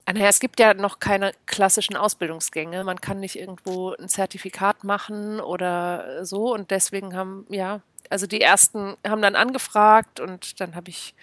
Ah, 0.04 0.12
Naja, 0.12 0.28
es 0.28 0.42
gibt 0.42 0.60
ja 0.60 0.74
noch 0.74 1.00
keine 1.00 1.32
klassischen 1.46 1.96
Ausbildungsgänge. 1.96 2.84
Man 2.84 3.00
kann 3.00 3.22
nicht 3.22 3.40
irgendwo 3.40 3.94
ein 3.94 4.10
Zertifikat 4.10 4.84
machen 4.84 5.40
oder 5.40 6.26
so. 6.26 6.54
Und 6.54 6.70
deswegen 6.70 7.16
haben, 7.16 7.48
ja, 7.50 7.80
also 8.10 8.28
die 8.28 8.42
ersten 8.42 8.98
haben 9.08 9.22
dann 9.22 9.36
angefragt 9.36 10.20
und 10.20 10.60
dann 10.60 10.76
habe 10.76 10.90
ich 10.90 11.16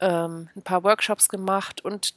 ähm, 0.00 0.50
ein 0.54 0.62
paar 0.62 0.84
Workshops 0.84 1.30
gemacht 1.30 1.82
und 1.82 2.14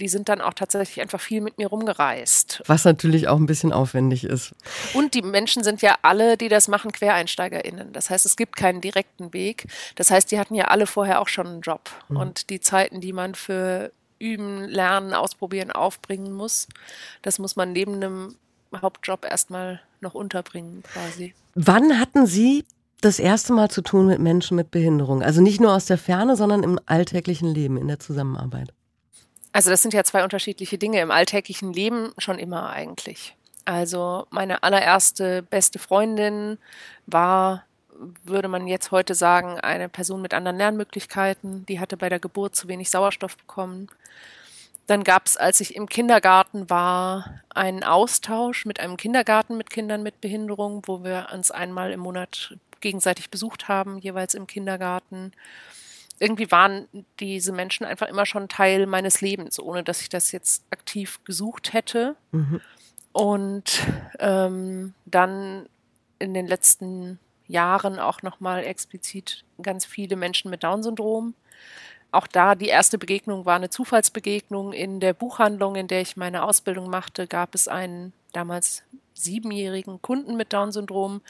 die 0.00 0.08
sind 0.08 0.28
dann 0.28 0.40
auch 0.40 0.54
tatsächlich 0.54 1.00
einfach 1.00 1.20
viel 1.20 1.40
mit 1.40 1.58
mir 1.58 1.68
rumgereist. 1.68 2.62
Was 2.66 2.84
natürlich 2.84 3.28
auch 3.28 3.36
ein 3.36 3.46
bisschen 3.46 3.72
aufwendig 3.72 4.24
ist. 4.24 4.54
Und 4.94 5.14
die 5.14 5.22
Menschen 5.22 5.62
sind 5.62 5.82
ja 5.82 5.96
alle, 6.02 6.36
die 6.36 6.48
das 6.48 6.68
machen, 6.68 6.92
QuereinsteigerInnen. 6.92 7.92
Das 7.92 8.10
heißt, 8.10 8.26
es 8.26 8.36
gibt 8.36 8.56
keinen 8.56 8.80
direkten 8.80 9.32
Weg. 9.32 9.66
Das 9.96 10.10
heißt, 10.10 10.30
die 10.30 10.38
hatten 10.38 10.54
ja 10.54 10.66
alle 10.66 10.86
vorher 10.86 11.20
auch 11.20 11.28
schon 11.28 11.46
einen 11.46 11.60
Job. 11.60 11.90
Und 12.08 12.50
die 12.50 12.60
Zeiten, 12.60 13.00
die 13.00 13.12
man 13.12 13.34
für 13.34 13.92
Üben, 14.18 14.64
Lernen, 14.64 15.14
Ausprobieren 15.14 15.70
aufbringen 15.70 16.32
muss, 16.32 16.68
das 17.22 17.38
muss 17.38 17.56
man 17.56 17.72
neben 17.72 17.94
einem 17.94 18.36
Hauptjob 18.74 19.24
erstmal 19.24 19.80
noch 20.00 20.14
unterbringen, 20.14 20.82
quasi. 20.92 21.34
Wann 21.54 22.00
hatten 22.00 22.26
Sie 22.26 22.64
das 23.00 23.18
erste 23.18 23.52
Mal 23.52 23.70
zu 23.70 23.82
tun 23.82 24.06
mit 24.06 24.20
Menschen 24.20 24.56
mit 24.56 24.70
Behinderung? 24.70 25.22
Also 25.22 25.40
nicht 25.40 25.60
nur 25.60 25.74
aus 25.74 25.86
der 25.86 25.98
Ferne, 25.98 26.36
sondern 26.36 26.62
im 26.62 26.78
alltäglichen 26.86 27.52
Leben, 27.52 27.76
in 27.76 27.88
der 27.88 27.98
Zusammenarbeit. 27.98 28.72
Also 29.52 29.70
das 29.70 29.82
sind 29.82 29.94
ja 29.94 30.04
zwei 30.04 30.24
unterschiedliche 30.24 30.78
Dinge 30.78 31.00
im 31.00 31.10
alltäglichen 31.10 31.72
Leben 31.72 32.12
schon 32.18 32.38
immer 32.38 32.70
eigentlich. 32.70 33.36
Also 33.64 34.26
meine 34.30 34.62
allererste 34.62 35.42
beste 35.42 35.78
Freundin 35.78 36.58
war, 37.06 37.64
würde 38.24 38.48
man 38.48 38.66
jetzt 38.66 38.90
heute 38.90 39.14
sagen, 39.14 39.60
eine 39.60 39.88
Person 39.88 40.22
mit 40.22 40.34
anderen 40.34 40.56
Lernmöglichkeiten. 40.56 41.66
Die 41.66 41.78
hatte 41.78 41.96
bei 41.96 42.08
der 42.08 42.18
Geburt 42.18 42.56
zu 42.56 42.66
wenig 42.68 42.90
Sauerstoff 42.90 43.36
bekommen. 43.36 43.88
Dann 44.86 45.04
gab 45.04 45.26
es, 45.26 45.36
als 45.36 45.60
ich 45.60 45.76
im 45.76 45.88
Kindergarten 45.88 46.68
war, 46.68 47.40
einen 47.50 47.84
Austausch 47.84 48.66
mit 48.66 48.80
einem 48.80 48.96
Kindergarten 48.96 49.56
mit 49.56 49.70
Kindern 49.70 50.02
mit 50.02 50.20
Behinderung, 50.20 50.82
wo 50.86 51.04
wir 51.04 51.28
uns 51.32 51.50
einmal 51.50 51.92
im 51.92 52.00
Monat 52.00 52.56
gegenseitig 52.80 53.30
besucht 53.30 53.68
haben, 53.68 53.98
jeweils 53.98 54.34
im 54.34 54.48
Kindergarten 54.48 55.32
irgendwie 56.22 56.52
waren 56.52 56.86
diese 57.18 57.50
Menschen 57.50 57.84
einfach 57.84 58.06
immer 58.06 58.26
schon 58.26 58.48
Teil 58.48 58.86
meines 58.86 59.20
Lebens, 59.20 59.58
ohne 59.58 59.82
dass 59.82 60.02
ich 60.02 60.08
das 60.08 60.30
jetzt 60.30 60.64
aktiv 60.70 61.18
gesucht 61.24 61.72
hätte. 61.72 62.14
Und 63.12 63.80
ähm, 64.20 64.94
dann 65.04 65.68
in 66.20 66.32
den 66.32 66.46
letzten 66.46 67.18
Jahren 67.48 67.98
auch 67.98 68.22
nochmal 68.22 68.62
explizit 68.62 69.44
ganz 69.60 69.84
viele 69.84 70.14
Menschen 70.14 70.48
mit 70.48 70.62
Down-Syndrom. 70.62 71.34
Auch 72.12 72.28
da 72.28 72.54
die 72.54 72.68
erste 72.68 72.98
Begegnung 72.98 73.44
war 73.44 73.56
eine 73.56 73.70
Zufallsbegegnung. 73.70 74.72
In 74.72 75.00
der 75.00 75.14
Buchhandlung, 75.14 75.74
in 75.74 75.88
der 75.88 76.02
ich 76.02 76.16
meine 76.16 76.44
Ausbildung 76.44 76.88
machte, 76.88 77.26
gab 77.26 77.56
es 77.56 77.66
einen 77.66 78.12
damals 78.32 78.84
siebenjährigen 79.14 80.00
Kunden 80.02 80.36
mit 80.36 80.52
Down-Syndrom. 80.52 81.20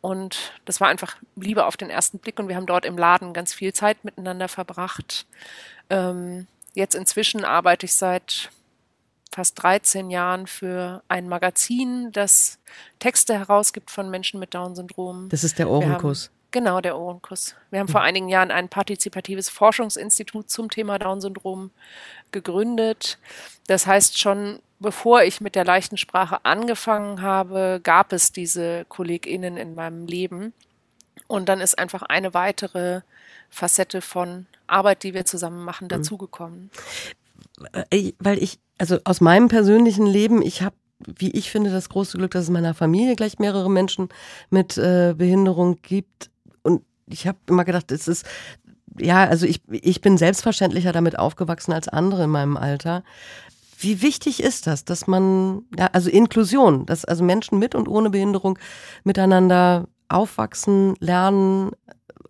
Und 0.00 0.52
das 0.64 0.80
war 0.80 0.88
einfach 0.88 1.16
Liebe 1.36 1.66
auf 1.66 1.76
den 1.76 1.90
ersten 1.90 2.18
Blick. 2.18 2.38
Und 2.38 2.48
wir 2.48 2.56
haben 2.56 2.66
dort 2.66 2.84
im 2.84 2.98
Laden 2.98 3.32
ganz 3.32 3.52
viel 3.52 3.72
Zeit 3.72 4.04
miteinander 4.04 4.48
verbracht. 4.48 5.26
Ähm, 5.88 6.46
jetzt 6.74 6.94
inzwischen 6.94 7.44
arbeite 7.44 7.86
ich 7.86 7.94
seit 7.94 8.50
fast 9.32 9.62
13 9.62 10.10
Jahren 10.10 10.46
für 10.46 11.02
ein 11.08 11.28
Magazin, 11.28 12.10
das 12.12 12.58
Texte 12.98 13.38
herausgibt 13.38 13.90
von 13.90 14.10
Menschen 14.10 14.40
mit 14.40 14.54
Down-Syndrom. 14.54 15.28
Das 15.28 15.44
ist 15.44 15.58
der 15.58 15.70
Ohrenkuss. 15.70 16.30
Genau, 16.52 16.80
der 16.80 16.98
Ohrenkuss. 16.98 17.54
Wir 17.70 17.78
haben 17.78 17.88
vor 17.88 18.00
einigen 18.00 18.28
Jahren 18.28 18.50
ein 18.50 18.68
partizipatives 18.68 19.48
Forschungsinstitut 19.48 20.50
zum 20.50 20.68
Thema 20.68 20.98
Down-Syndrom 20.98 21.70
gegründet. 22.32 23.18
Das 23.66 23.86
heißt, 23.86 24.18
schon 24.18 24.60
bevor 24.80 25.22
ich 25.22 25.40
mit 25.40 25.54
der 25.54 25.64
leichten 25.64 25.98
Sprache 25.98 26.44
angefangen 26.44 27.22
habe, 27.22 27.80
gab 27.82 28.12
es 28.12 28.32
diese 28.32 28.86
KollegInnen 28.88 29.56
in 29.56 29.74
meinem 29.74 30.06
Leben. 30.06 30.52
Und 31.28 31.48
dann 31.48 31.60
ist 31.60 31.78
einfach 31.78 32.02
eine 32.02 32.34
weitere 32.34 33.02
Facette 33.50 34.00
von 34.00 34.46
Arbeit, 34.66 35.04
die 35.04 35.14
wir 35.14 35.26
zusammen 35.26 35.64
machen, 35.64 35.88
dazugekommen. 35.88 36.70
Äh, 37.90 38.12
weil 38.18 38.42
ich, 38.42 38.58
also 38.78 38.98
aus 39.04 39.20
meinem 39.20 39.48
persönlichen 39.48 40.06
Leben, 40.06 40.42
ich 40.42 40.62
habe, 40.62 40.74
wie 40.98 41.30
ich 41.30 41.50
finde, 41.50 41.70
das 41.70 41.88
große 41.88 42.18
Glück, 42.18 42.32
dass 42.32 42.44
es 42.44 42.48
in 42.48 42.54
meiner 42.54 42.74
Familie 42.74 43.16
gleich 43.16 43.38
mehrere 43.38 43.70
Menschen 43.70 44.08
mit 44.48 44.78
äh, 44.78 45.14
Behinderung 45.16 45.80
gibt. 45.82 46.30
Und 46.62 46.82
ich 47.06 47.26
habe 47.26 47.38
immer 47.46 47.64
gedacht, 47.64 47.92
es 47.92 48.08
ist, 48.08 48.26
ja, 49.00 49.24
also 49.24 49.46
ich, 49.46 49.60
ich 49.70 50.00
bin 50.00 50.18
selbstverständlicher 50.18 50.92
damit 50.92 51.18
aufgewachsen 51.18 51.72
als 51.72 51.88
andere 51.88 52.24
in 52.24 52.30
meinem 52.30 52.56
Alter. 52.56 53.02
Wie 53.78 54.02
wichtig 54.02 54.42
ist 54.42 54.66
das, 54.66 54.84
dass 54.84 55.06
man, 55.06 55.62
ja, 55.78 55.88
also 55.92 56.10
Inklusion, 56.10 56.86
dass 56.86 57.04
also 57.04 57.24
Menschen 57.24 57.58
mit 57.58 57.74
und 57.74 57.88
ohne 57.88 58.10
Behinderung 58.10 58.58
miteinander 59.04 59.88
aufwachsen, 60.08 60.96
lernen, 61.00 61.70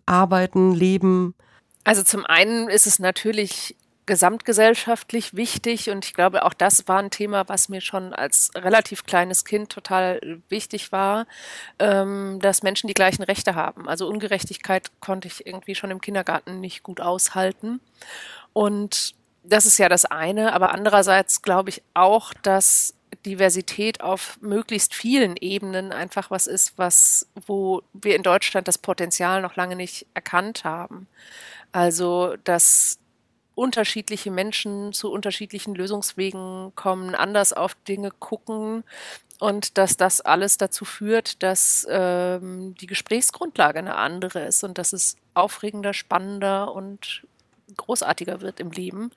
arbeiten, 0.05 0.73
leben? 0.73 1.35
Also 1.83 2.03
zum 2.03 2.25
einen 2.25 2.69
ist 2.69 2.87
es 2.87 2.99
natürlich 2.99 3.75
gesamtgesellschaftlich 4.05 5.35
wichtig 5.35 5.89
und 5.89 6.05
ich 6.05 6.13
glaube, 6.13 6.43
auch 6.43 6.53
das 6.53 6.87
war 6.87 6.99
ein 6.99 7.11
Thema, 7.11 7.47
was 7.47 7.69
mir 7.69 7.81
schon 7.81 8.13
als 8.13 8.51
relativ 8.55 9.05
kleines 9.05 9.45
Kind 9.45 9.69
total 9.69 10.41
wichtig 10.49 10.91
war, 10.91 11.27
ähm, 11.79 12.39
dass 12.41 12.63
Menschen 12.63 12.87
die 12.87 12.93
gleichen 12.93 13.23
Rechte 13.23 13.55
haben. 13.55 13.87
Also 13.87 14.07
Ungerechtigkeit 14.07 14.91
konnte 14.99 15.27
ich 15.27 15.45
irgendwie 15.45 15.75
schon 15.75 15.91
im 15.91 16.01
Kindergarten 16.01 16.59
nicht 16.59 16.83
gut 16.83 16.99
aushalten. 16.99 17.79
Und 18.53 19.15
das 19.43 19.65
ist 19.65 19.77
ja 19.77 19.89
das 19.89 20.05
eine, 20.05 20.53
aber 20.53 20.71
andererseits 20.71 21.41
glaube 21.41 21.69
ich 21.69 21.81
auch, 21.93 22.33
dass 22.33 22.95
Diversität 23.25 24.01
auf 24.01 24.37
möglichst 24.41 24.95
vielen 24.95 25.35
Ebenen 25.37 25.91
einfach 25.91 26.31
was 26.31 26.47
ist, 26.47 26.77
was, 26.77 27.27
wo 27.45 27.83
wir 27.93 28.15
in 28.15 28.23
Deutschland 28.23 28.67
das 28.67 28.77
Potenzial 28.77 29.41
noch 29.41 29.55
lange 29.55 29.75
nicht 29.75 30.07
erkannt 30.13 30.63
haben. 30.63 31.07
Also, 31.71 32.35
dass 32.43 33.00
unterschiedliche 33.55 34.31
Menschen 34.31 34.93
zu 34.93 35.11
unterschiedlichen 35.11 35.75
Lösungswegen 35.75 36.73
kommen, 36.75 37.15
anders 37.15 37.53
auf 37.53 37.75
Dinge 37.87 38.11
gucken 38.11 38.83
und 39.39 39.77
dass 39.77 39.97
das 39.97 40.21
alles 40.21 40.57
dazu 40.57 40.85
führt, 40.85 41.41
dass 41.43 41.85
ähm, 41.89 42.75
die 42.79 42.87
Gesprächsgrundlage 42.87 43.79
eine 43.79 43.95
andere 43.95 44.41
ist 44.41 44.63
und 44.63 44.77
dass 44.77 44.93
es 44.93 45.17
aufregender, 45.33 45.93
spannender 45.93 46.73
und 46.73 47.23
großartiger 47.81 48.41
wird 48.41 48.59
im 48.59 48.71
Leben. 48.71 49.11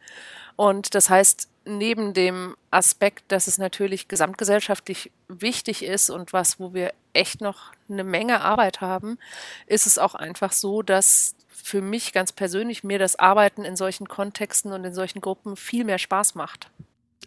Und 0.56 0.94
das 0.94 1.10
heißt, 1.10 1.48
neben 1.64 2.12
dem 2.12 2.56
Aspekt, 2.70 3.24
dass 3.28 3.46
es 3.46 3.58
natürlich 3.58 4.08
gesamtgesellschaftlich 4.08 5.10
wichtig 5.28 5.84
ist 5.84 6.10
und 6.10 6.32
was, 6.32 6.60
wo 6.60 6.74
wir 6.74 6.92
echt 7.12 7.40
noch 7.40 7.72
eine 7.88 8.04
Menge 8.04 8.42
Arbeit 8.42 8.80
haben, 8.80 9.18
ist 9.66 9.86
es 9.86 9.98
auch 9.98 10.14
einfach 10.14 10.52
so, 10.52 10.82
dass 10.82 11.36
für 11.48 11.80
mich 11.80 12.12
ganz 12.12 12.32
persönlich 12.32 12.84
mir 12.84 12.98
das 12.98 13.18
Arbeiten 13.18 13.64
in 13.64 13.76
solchen 13.76 14.06
Kontexten 14.06 14.72
und 14.72 14.84
in 14.84 14.94
solchen 14.94 15.20
Gruppen 15.20 15.56
viel 15.56 15.84
mehr 15.84 15.98
Spaß 15.98 16.34
macht. 16.34 16.70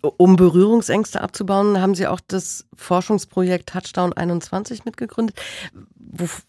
Um 0.01 0.35
Berührungsängste 0.35 1.21
abzubauen, 1.21 1.81
haben 1.81 1.95
Sie 1.95 2.05
auch 2.05 2.19
das 2.27 2.65
Forschungsprojekt 2.75 3.69
Touchdown 3.69 4.13
21 4.13 4.85
mitgegründet, 4.85 5.35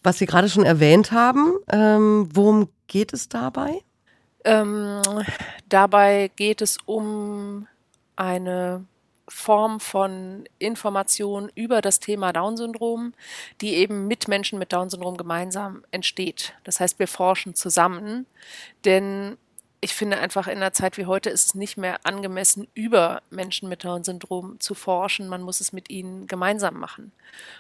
was 0.02 0.18
Sie 0.18 0.26
gerade 0.26 0.50
schon 0.50 0.66
erwähnt 0.66 1.12
haben. 1.12 1.54
Ähm, 1.70 2.28
worum 2.32 2.68
geht 2.88 3.14
es 3.14 3.30
dabei? 3.30 3.80
Ähm, 4.48 5.02
dabei 5.68 6.30
geht 6.34 6.62
es 6.62 6.78
um 6.86 7.68
eine 8.16 8.86
Form 9.28 9.78
von 9.78 10.48
Information 10.58 11.52
über 11.54 11.82
das 11.82 12.00
Thema 12.00 12.32
Down-Syndrom, 12.32 13.12
die 13.60 13.74
eben 13.74 14.06
mit 14.06 14.26
Menschen 14.26 14.58
mit 14.58 14.72
Down-Syndrom 14.72 15.18
gemeinsam 15.18 15.84
entsteht. 15.90 16.54
Das 16.64 16.80
heißt, 16.80 16.98
wir 16.98 17.08
forschen 17.08 17.54
zusammen, 17.54 18.24
denn 18.86 19.36
ich 19.82 19.94
finde 19.94 20.18
einfach 20.18 20.46
in 20.46 20.56
einer 20.56 20.72
Zeit 20.72 20.96
wie 20.96 21.04
heute 21.04 21.28
ist 21.28 21.44
es 21.44 21.54
nicht 21.54 21.76
mehr 21.76 22.00
angemessen, 22.04 22.68
über 22.72 23.20
Menschen 23.28 23.68
mit 23.68 23.84
Down-Syndrom 23.84 24.58
zu 24.60 24.74
forschen. 24.74 25.28
Man 25.28 25.42
muss 25.42 25.60
es 25.60 25.74
mit 25.74 25.90
ihnen 25.90 26.26
gemeinsam 26.26 26.78
machen. 26.78 27.12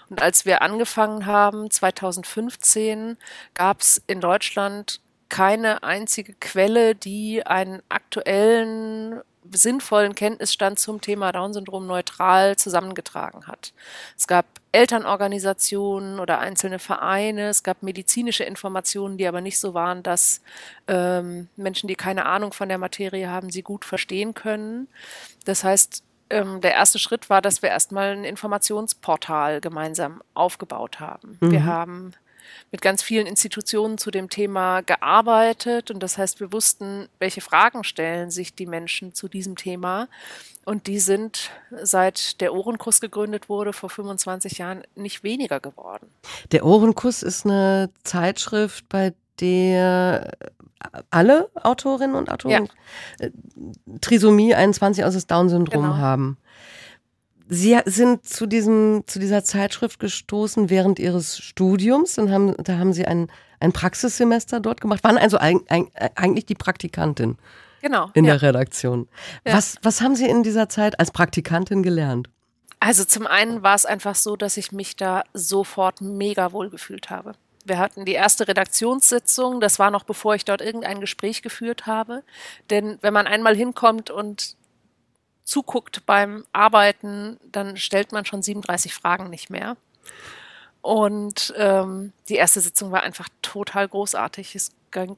Und 0.08 0.22
als 0.22 0.46
wir 0.46 0.62
angefangen 0.62 1.26
haben, 1.26 1.70
2015, 1.70 3.18
gab 3.52 3.82
es 3.82 4.02
in 4.06 4.22
Deutschland 4.22 5.02
keine 5.28 5.82
einzige 5.82 6.34
Quelle, 6.34 6.94
die 6.94 7.44
einen 7.46 7.82
aktuellen 7.88 9.20
sinnvollen 9.50 10.14
Kenntnisstand 10.14 10.78
zum 10.78 11.00
Thema 11.00 11.32
Down-Syndrom 11.32 11.86
neutral 11.86 12.56
zusammengetragen 12.56 13.46
hat. 13.46 13.72
Es 14.16 14.26
gab 14.26 14.46
Elternorganisationen 14.72 16.20
oder 16.20 16.38
einzelne 16.38 16.78
Vereine, 16.78 17.48
es 17.48 17.62
gab 17.62 17.82
medizinische 17.82 18.44
Informationen, 18.44 19.16
die 19.16 19.26
aber 19.26 19.40
nicht 19.40 19.58
so 19.58 19.74
waren, 19.74 20.02
dass 20.02 20.42
ähm, 20.86 21.48
Menschen, 21.56 21.88
die 21.88 21.94
keine 21.94 22.26
Ahnung 22.26 22.52
von 22.52 22.68
der 22.68 22.78
Materie 22.78 23.30
haben, 23.30 23.50
sie 23.50 23.62
gut 23.62 23.84
verstehen 23.84 24.34
können. 24.34 24.88
Das 25.44 25.64
heißt, 25.64 26.02
ähm, 26.30 26.60
der 26.60 26.74
erste 26.74 26.98
Schritt 26.98 27.30
war, 27.30 27.40
dass 27.40 27.62
wir 27.62 27.70
erstmal 27.70 28.10
ein 28.10 28.24
Informationsportal 28.24 29.60
gemeinsam 29.60 30.22
aufgebaut 30.34 31.00
haben. 31.00 31.38
Mhm. 31.40 31.50
Wir 31.50 31.64
haben 31.64 32.12
mit 32.70 32.82
ganz 32.82 33.02
vielen 33.02 33.26
Institutionen 33.26 33.98
zu 33.98 34.10
dem 34.10 34.28
Thema 34.28 34.82
gearbeitet 34.82 35.90
und 35.90 36.02
das 36.02 36.18
heißt, 36.18 36.40
wir 36.40 36.52
wussten, 36.52 37.08
welche 37.18 37.40
Fragen 37.40 37.84
stellen 37.84 38.30
sich 38.30 38.54
die 38.54 38.66
Menschen 38.66 39.14
zu 39.14 39.28
diesem 39.28 39.56
Thema 39.56 40.08
und 40.64 40.86
die 40.86 41.00
sind 41.00 41.50
seit 41.82 42.40
der 42.40 42.52
Ohrenkuss 42.54 43.00
gegründet 43.00 43.48
wurde 43.48 43.72
vor 43.72 43.90
25 43.90 44.58
Jahren 44.58 44.82
nicht 44.94 45.22
weniger 45.22 45.60
geworden. 45.60 46.08
Der 46.52 46.66
Ohrenkuss 46.66 47.22
ist 47.22 47.46
eine 47.46 47.90
Zeitschrift, 48.04 48.88
bei 48.88 49.14
der 49.40 50.32
alle 51.10 51.48
Autorinnen 51.54 52.16
und 52.16 52.30
Autoren 52.30 52.68
ja. 53.18 53.26
Äh, 53.26 53.30
Trisomie 54.00 54.54
21, 54.54 55.04
also 55.04 55.16
das 55.16 55.26
Down-Syndrom 55.26 55.82
genau. 55.82 55.96
haben. 55.96 56.38
Sie 57.50 57.78
sind 57.86 58.26
zu 58.26 58.46
diesem, 58.46 59.04
zu 59.06 59.18
dieser 59.18 59.42
Zeitschrift 59.42 59.98
gestoßen 59.98 60.68
während 60.68 60.98
Ihres 60.98 61.38
Studiums 61.38 62.18
und 62.18 62.30
haben, 62.30 62.54
da 62.58 62.76
haben 62.76 62.92
Sie 62.92 63.06
ein, 63.06 63.30
ein 63.58 63.72
Praxissemester 63.72 64.60
dort 64.60 64.82
gemacht, 64.82 65.02
waren 65.02 65.16
also 65.16 65.38
ein, 65.38 65.60
ein, 65.68 65.88
eigentlich 66.14 66.44
die 66.44 66.54
Praktikantin. 66.54 67.38
Genau. 67.80 68.10
In 68.12 68.24
ja. 68.24 68.34
der 68.34 68.42
Redaktion. 68.48 69.08
Ja. 69.46 69.54
Was, 69.54 69.76
was 69.82 70.02
haben 70.02 70.14
Sie 70.14 70.26
in 70.26 70.42
dieser 70.42 70.68
Zeit 70.68 71.00
als 71.00 71.10
Praktikantin 71.10 71.82
gelernt? 71.82 72.28
Also 72.80 73.04
zum 73.04 73.26
einen 73.26 73.62
war 73.62 73.74
es 73.74 73.86
einfach 73.86 74.14
so, 74.14 74.36
dass 74.36 74.56
ich 74.56 74.70
mich 74.70 74.96
da 74.96 75.24
sofort 75.32 76.00
mega 76.00 76.52
wohl 76.52 76.68
gefühlt 76.68 77.08
habe. 77.08 77.32
Wir 77.64 77.78
hatten 77.78 78.04
die 78.04 78.12
erste 78.12 78.46
Redaktionssitzung, 78.46 79.60
das 79.60 79.78
war 79.78 79.90
noch 79.90 80.04
bevor 80.04 80.34
ich 80.34 80.44
dort 80.44 80.60
irgendein 80.60 81.00
Gespräch 81.00 81.42
geführt 81.42 81.86
habe. 81.86 82.22
Denn 82.70 82.98
wenn 83.00 83.12
man 83.12 83.26
einmal 83.26 83.56
hinkommt 83.56 84.10
und 84.10 84.56
zuguckt 85.48 86.04
beim 86.04 86.44
Arbeiten, 86.52 87.38
dann 87.50 87.78
stellt 87.78 88.12
man 88.12 88.26
schon 88.26 88.42
37 88.42 88.92
Fragen 88.92 89.30
nicht 89.30 89.48
mehr. 89.48 89.78
Und 90.82 91.54
ähm, 91.56 92.12
die 92.28 92.34
erste 92.34 92.60
Sitzung 92.60 92.92
war 92.92 93.02
einfach 93.02 93.30
total 93.40 93.88
großartig. 93.88 94.54
Es 94.54 94.72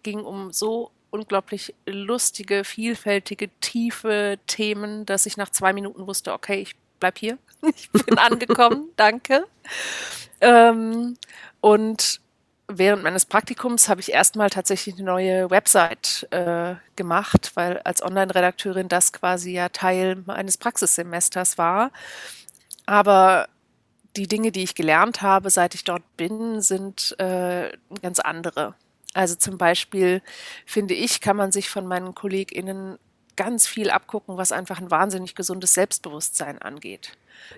ging 0.04 0.20
um 0.20 0.52
so 0.52 0.92
unglaublich 1.10 1.74
lustige, 1.84 2.62
vielfältige, 2.62 3.50
tiefe 3.60 4.38
Themen, 4.46 5.04
dass 5.04 5.26
ich 5.26 5.36
nach 5.36 5.50
zwei 5.50 5.72
Minuten 5.72 6.06
wusste, 6.06 6.32
okay, 6.32 6.60
ich 6.60 6.76
bleib 7.00 7.18
hier. 7.18 7.36
Ich 7.74 7.90
bin 7.90 8.16
angekommen, 8.16 8.88
danke. 8.96 9.44
Ähm, 10.40 11.18
und 11.60 12.20
während 12.78 13.02
meines 13.02 13.26
Praktikums 13.26 13.88
habe 13.88 14.00
ich 14.00 14.12
erstmal 14.12 14.50
tatsächlich 14.50 14.96
eine 14.96 15.04
neue 15.04 15.50
Website 15.50 16.26
äh, 16.30 16.74
gemacht, 16.96 17.52
weil 17.54 17.78
als 17.78 18.02
Online-Redakteurin 18.02 18.88
das 18.88 19.12
quasi 19.12 19.52
ja 19.52 19.68
Teil 19.68 20.22
meines 20.26 20.56
Praxissemesters 20.56 21.58
war. 21.58 21.90
Aber 22.86 23.48
die 24.16 24.26
Dinge, 24.26 24.52
die 24.52 24.62
ich 24.62 24.74
gelernt 24.74 25.22
habe, 25.22 25.50
seit 25.50 25.74
ich 25.74 25.84
dort 25.84 26.02
bin, 26.16 26.60
sind 26.60 27.18
äh, 27.18 27.70
ganz 28.02 28.18
andere. 28.18 28.74
Also 29.14 29.34
zum 29.34 29.58
Beispiel 29.58 30.22
finde 30.66 30.94
ich, 30.94 31.20
kann 31.20 31.36
man 31.36 31.52
sich 31.52 31.68
von 31.68 31.86
meinen 31.86 32.14
KollegInnen 32.14 32.98
ganz 33.40 33.66
viel 33.66 33.88
abgucken, 33.88 34.36
was 34.36 34.52
einfach 34.52 34.82
ein 34.82 34.90
wahnsinnig 34.90 35.34
gesundes 35.34 35.72
Selbstbewusstsein 35.72 36.60
angeht. 36.60 37.12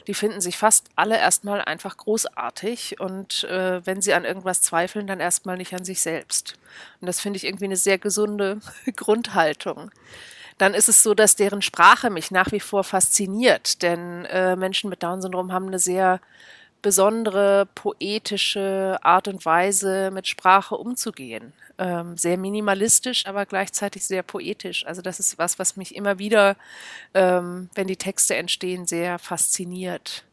Die 0.07 0.15
finden 0.15 0.41
sich 0.41 0.57
fast 0.57 0.87
alle 0.95 1.19
erstmal 1.19 1.61
einfach 1.61 1.97
großartig 1.97 3.01
und 3.01 3.43
äh, 3.43 3.85
wenn 3.85 4.01
sie 4.01 4.15
an 4.15 4.25
irgendwas 4.25 4.63
zweifeln, 4.63 5.09
dann 5.09 5.19
erstmal 5.19 5.57
nicht 5.57 5.75
an 5.75 5.85
sich 5.85 6.01
selbst. 6.01 6.57
Und 7.01 7.09
das 7.09 7.19
finde 7.19 7.39
ich 7.39 7.45
irgendwie 7.45 7.65
eine 7.65 7.77
sehr 7.77 7.99
gesunde 7.99 8.61
Grundhaltung. 8.97 9.91
Dann 10.57 10.73
ist 10.73 10.89
es 10.89 11.03
so, 11.03 11.15
dass 11.15 11.35
deren 11.35 11.63
Sprache 11.63 12.11
mich 12.11 12.31
nach 12.31 12.53
wie 12.53 12.61
vor 12.61 12.85
fasziniert, 12.85 13.83
denn 13.83 14.25
äh, 14.27 14.55
Menschen 14.55 14.89
mit 14.89 15.03
Down-Syndrom 15.03 15.53
haben 15.53 15.67
eine 15.67 15.81
sehr 15.81 16.21
besondere 16.83 17.69
poetische 17.75 18.99
Art 19.03 19.29
und 19.29 19.45
Weise, 19.47 20.11
mit 20.13 20.27
Sprache 20.27 20.77
umzugehen 20.77 21.53
ähm, 21.79 22.17
sehr 22.17 22.37
minimalistisch, 22.37 23.27
aber 23.27 23.47
gleichzeitig 23.47 24.07
sehr 24.07 24.23
poetisch. 24.23 24.87
Also 24.87 25.03
das 25.03 25.19
ist 25.19 25.39
was, 25.39 25.59
was 25.59 25.77
mich 25.77 25.95
immer 25.97 26.19
wieder, 26.19 26.57
ähm, 27.15 27.71
wenn 27.75 27.87
die 27.87 27.97
Texte 27.97 28.37
entstehen, 28.37 28.87
sehr 28.87 29.19
fasziniert. 29.19 30.25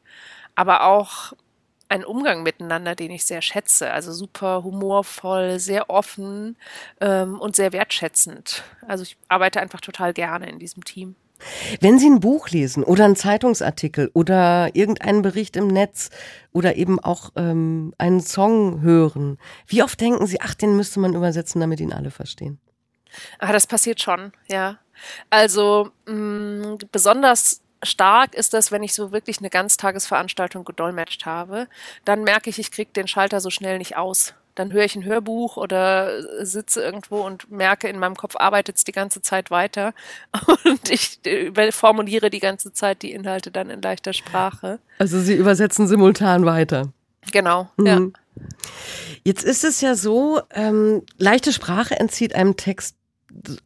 Aber 0.56 0.84
auch 0.84 1.34
ein 1.88 2.06
Umgang 2.06 2.44
miteinander, 2.44 2.94
den 2.94 3.12
ich 3.12 3.26
sehr 3.26 3.42
schätze. 3.42 3.92
Also 3.92 4.12
super 4.14 4.64
humorvoll, 4.64 5.60
sehr 5.60 5.90
offen 5.90 6.56
ähm, 7.02 7.40
und 7.40 7.56
sehr 7.56 7.74
wertschätzend. 7.74 8.64
Also 8.88 9.04
ich 9.04 9.18
arbeite 9.28 9.60
einfach 9.60 9.82
total 9.82 10.14
gerne 10.14 10.48
in 10.50 10.60
diesem 10.60 10.84
Team. 10.86 11.16
Wenn 11.80 12.00
Sie 12.00 12.10
ein 12.10 12.20
Buch 12.20 12.50
lesen 12.50 12.84
oder 12.84 13.06
einen 13.06 13.16
Zeitungsartikel 13.16 14.12
oder 14.14 14.70
irgendeinen 14.74 15.22
Bericht 15.22 15.56
im 15.56 15.68
Netz 15.68 16.10
oder 16.52 16.76
eben 16.76 17.00
auch 17.00 17.32
ähm, 17.36 17.94
einen 17.98 18.22
Song 18.22 18.82
hören, 18.82 19.38
wie 19.68 19.84
oft 19.84 20.00
denken 20.00 20.28
Sie, 20.28 20.42
ach, 20.42 20.54
den 20.54 20.76
müsste 20.76 21.00
man 21.00 21.16
übersetzen, 21.16 21.62
damit 21.62 21.80
ihn 21.80 21.94
alle 21.94 22.12
verstehen? 22.12 22.60
Ah, 23.40 23.52
das 23.52 23.68
passiert 23.68 24.02
schon, 24.02 24.32
ja. 24.50 24.78
Also 25.30 25.90
mh, 26.06 26.14
mm, 26.14 26.78
besonders 26.92 27.62
stark 27.84 28.36
ist 28.36 28.54
das, 28.54 28.72
wenn 28.72 28.84
ich 28.84 28.94
so 28.94 29.12
wirklich 29.12 29.40
eine 29.40 29.50
Ganztagesveranstaltung 29.50 30.66
gedolmetscht 30.66 31.26
habe, 31.26 31.68
dann 32.06 32.24
merke 32.24 32.50
ich, 32.50 32.60
ich 32.60 32.72
kriege 32.72 32.92
den 32.92 33.08
Schalter 33.08 33.40
so 33.40 33.50
schnell 33.50 33.78
nicht 33.78 33.96
aus 33.98 34.34
dann 34.60 34.74
höre 34.74 34.84
ich 34.84 34.96
ein 34.96 35.06
Hörbuch 35.06 35.56
oder 35.56 36.46
sitze 36.46 36.82
irgendwo 36.82 37.22
und 37.22 37.50
merke, 37.50 37.88
in 37.88 37.98
meinem 37.98 38.16
Kopf 38.16 38.36
arbeitet 38.36 38.76
es 38.76 38.84
die 38.84 38.92
ganze 38.92 39.22
Zeit 39.22 39.52
weiter 39.52 39.94
und 40.66 40.90
ich 40.90 41.26
äh, 41.26 41.72
formuliere 41.72 42.30
die 42.30 42.42
ganze 42.42 42.74
Zeit 42.74 43.02
die 43.02 43.14
Inhalte 43.14 43.52
dann 43.52 43.70
in 43.70 43.82
leichter 43.82 44.12
Sprache. 44.12 44.80
Also 44.98 45.20
Sie 45.22 45.34
übersetzen 45.34 45.88
simultan 45.88 46.46
weiter. 46.46 46.92
Genau, 47.32 47.70
mhm. 47.78 47.86
ja. 47.86 48.02
Jetzt 49.24 49.44
ist 49.44 49.64
es 49.64 49.80
ja 49.80 49.96
so, 49.96 50.42
ähm, 50.52 51.04
leichte 51.18 51.54
Sprache 51.54 51.98
entzieht 51.98 52.36
einem 52.36 52.58
Text 52.58 52.96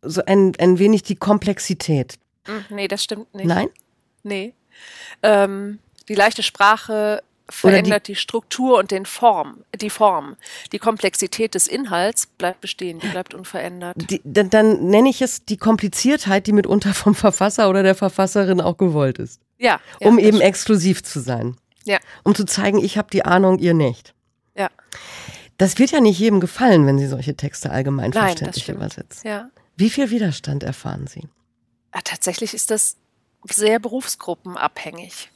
so 0.02 0.22
ein, 0.26 0.54
ein 0.60 0.78
wenig 0.78 1.04
die 1.04 1.16
Komplexität. 1.16 2.20
Hm, 2.46 2.66
nee, 2.70 2.88
das 2.88 3.04
stimmt 3.04 3.34
nicht. 3.34 3.48
Nein? 3.48 3.70
Nee. 4.22 4.54
Ähm, 5.24 5.80
die 6.08 6.16
leichte 6.16 6.44
Sprache 6.44 7.24
verändert 7.50 8.08
die, 8.08 8.14
die, 8.14 8.16
Struktur 8.16 8.78
und 8.80 8.92
den 8.92 9.06
Form, 9.06 9.64
die 9.80 9.90
Form. 9.90 10.36
Die 10.72 10.80
Komplexität 10.80 11.56
des 11.56 11.68
Inhalts 11.68 12.26
bleibt 12.26 12.62
bestehen, 12.62 13.00
die 13.00 13.08
bleibt 13.08 13.34
unverändert. 13.34 13.96
Die, 14.10 14.22
dann, 14.24 14.50
dann 14.50 14.86
nenne 14.86 15.10
ich 15.10 15.22
es 15.22 15.46
die 15.46 15.58
Kompliziertheit, 15.58 16.48
die 16.48 16.54
mitunter 16.54 16.94
vom 16.94 17.16
Verfasser 17.16 17.70
oder 17.70 17.84
der 17.84 17.96
Verfasserin 17.96 18.62
auch 18.62 18.78
gewollt 18.78 19.20
ist. 19.20 19.42
Ja. 19.58 19.80
ja 20.00 20.08
um 20.08 20.18
eben 20.18 20.38
stimmt. 20.38 20.44
exklusiv 20.44 21.04
zu 21.04 21.20
sein. 21.20 21.58
Ja. 21.86 22.00
Um 22.24 22.34
zu 22.34 22.46
zeigen, 22.46 22.84
ich 22.84 22.98
habe 22.98 23.10
die 23.12 23.26
Ahnung, 23.26 23.60
ihr 23.60 23.74
nicht. 23.74 24.14
Ja. 24.56 24.70
Das 25.58 25.78
wird 25.80 25.92
ja 25.92 26.00
nicht 26.00 26.20
jedem 26.20 26.40
gefallen, 26.40 26.86
wenn 26.88 26.98
Sie 26.98 27.08
solche 27.08 27.36
Texte 27.36 27.72
allgemein 27.72 28.12
Nein, 28.12 28.28
verständlich 28.28 28.70
übersetzen. 28.70 29.28
Ja. 29.28 29.50
Wie 29.76 29.90
viel 29.90 30.10
Widerstand 30.10 30.64
erfahren 30.64 31.08
Sie? 31.08 31.28
Ja, 31.94 32.02
tatsächlich 32.04 32.54
ist 32.54 32.72
das 32.72 32.98
sehr 33.50 33.80
berufsgruppenabhängig. 33.80 35.30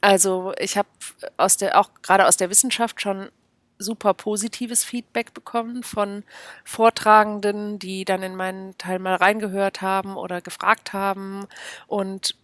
Also 0.00 0.52
ich 0.58 0.76
habe 0.76 0.88
aus 1.36 1.56
der 1.56 1.78
auch 1.78 1.90
gerade 2.02 2.26
aus 2.26 2.36
der 2.36 2.50
Wissenschaft 2.50 3.00
schon 3.00 3.30
super 3.78 4.14
positives 4.14 4.84
Feedback 4.84 5.34
bekommen 5.34 5.82
von 5.82 6.24
Vortragenden, 6.64 7.78
die 7.78 8.04
dann 8.04 8.22
in 8.22 8.34
meinen 8.34 8.76
Teil 8.78 8.98
mal 8.98 9.14
reingehört 9.14 9.82
haben 9.82 10.16
oder 10.16 10.40
gefragt 10.40 10.92
haben. 10.92 11.46
Und 11.86 12.34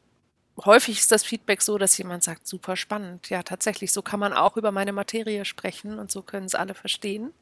häufig 0.65 0.99
ist 1.01 1.13
das 1.13 1.25
Feedback 1.25 1.63
so, 1.63 1.79
dass 1.79 1.99
jemand 1.99 2.23
sagt, 2.23 2.47
super 2.47 2.77
spannend. 2.77 3.31
Ja, 3.31 3.43
tatsächlich, 3.43 3.93
so 3.93 4.03
kann 4.03 4.21
man 4.21 4.33
auch 4.33 4.57
über 4.57 4.73
meine 4.73 4.93
Materie 4.93 5.45
sprechen 5.45 5.99
und 5.99 6.11
so 6.11 6.23
können 6.23 6.47
es 6.47 6.55
alle 6.55 6.75
verstehen. 6.75 7.33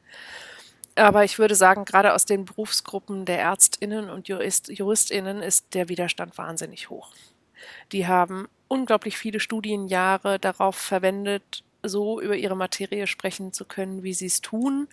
Aber 0.95 1.23
ich 1.23 1.39
würde 1.39 1.55
sagen, 1.55 1.85
gerade 1.85 2.13
aus 2.13 2.25
den 2.25 2.45
Berufsgruppen 2.45 3.25
der 3.25 3.39
Ärztinnen 3.39 4.09
und 4.09 4.27
Jurist, 4.27 4.69
Juristinnen 4.69 5.41
ist 5.41 5.73
der 5.73 5.89
Widerstand 5.89 6.37
wahnsinnig 6.37 6.89
hoch. 6.89 7.11
Die 7.91 8.07
haben 8.07 8.47
unglaublich 8.73 9.17
viele 9.19 9.39
Studienjahre 9.39 10.39
darauf 10.39 10.75
verwendet, 10.75 11.63
so 11.83 12.19
über 12.19 12.35
ihre 12.35 12.55
Materie 12.55 13.05
sprechen 13.05 13.53
zu 13.53 13.65
können, 13.65 14.01
wie 14.01 14.15
sie 14.15 14.25
es 14.25 14.41
tun. 14.41 14.87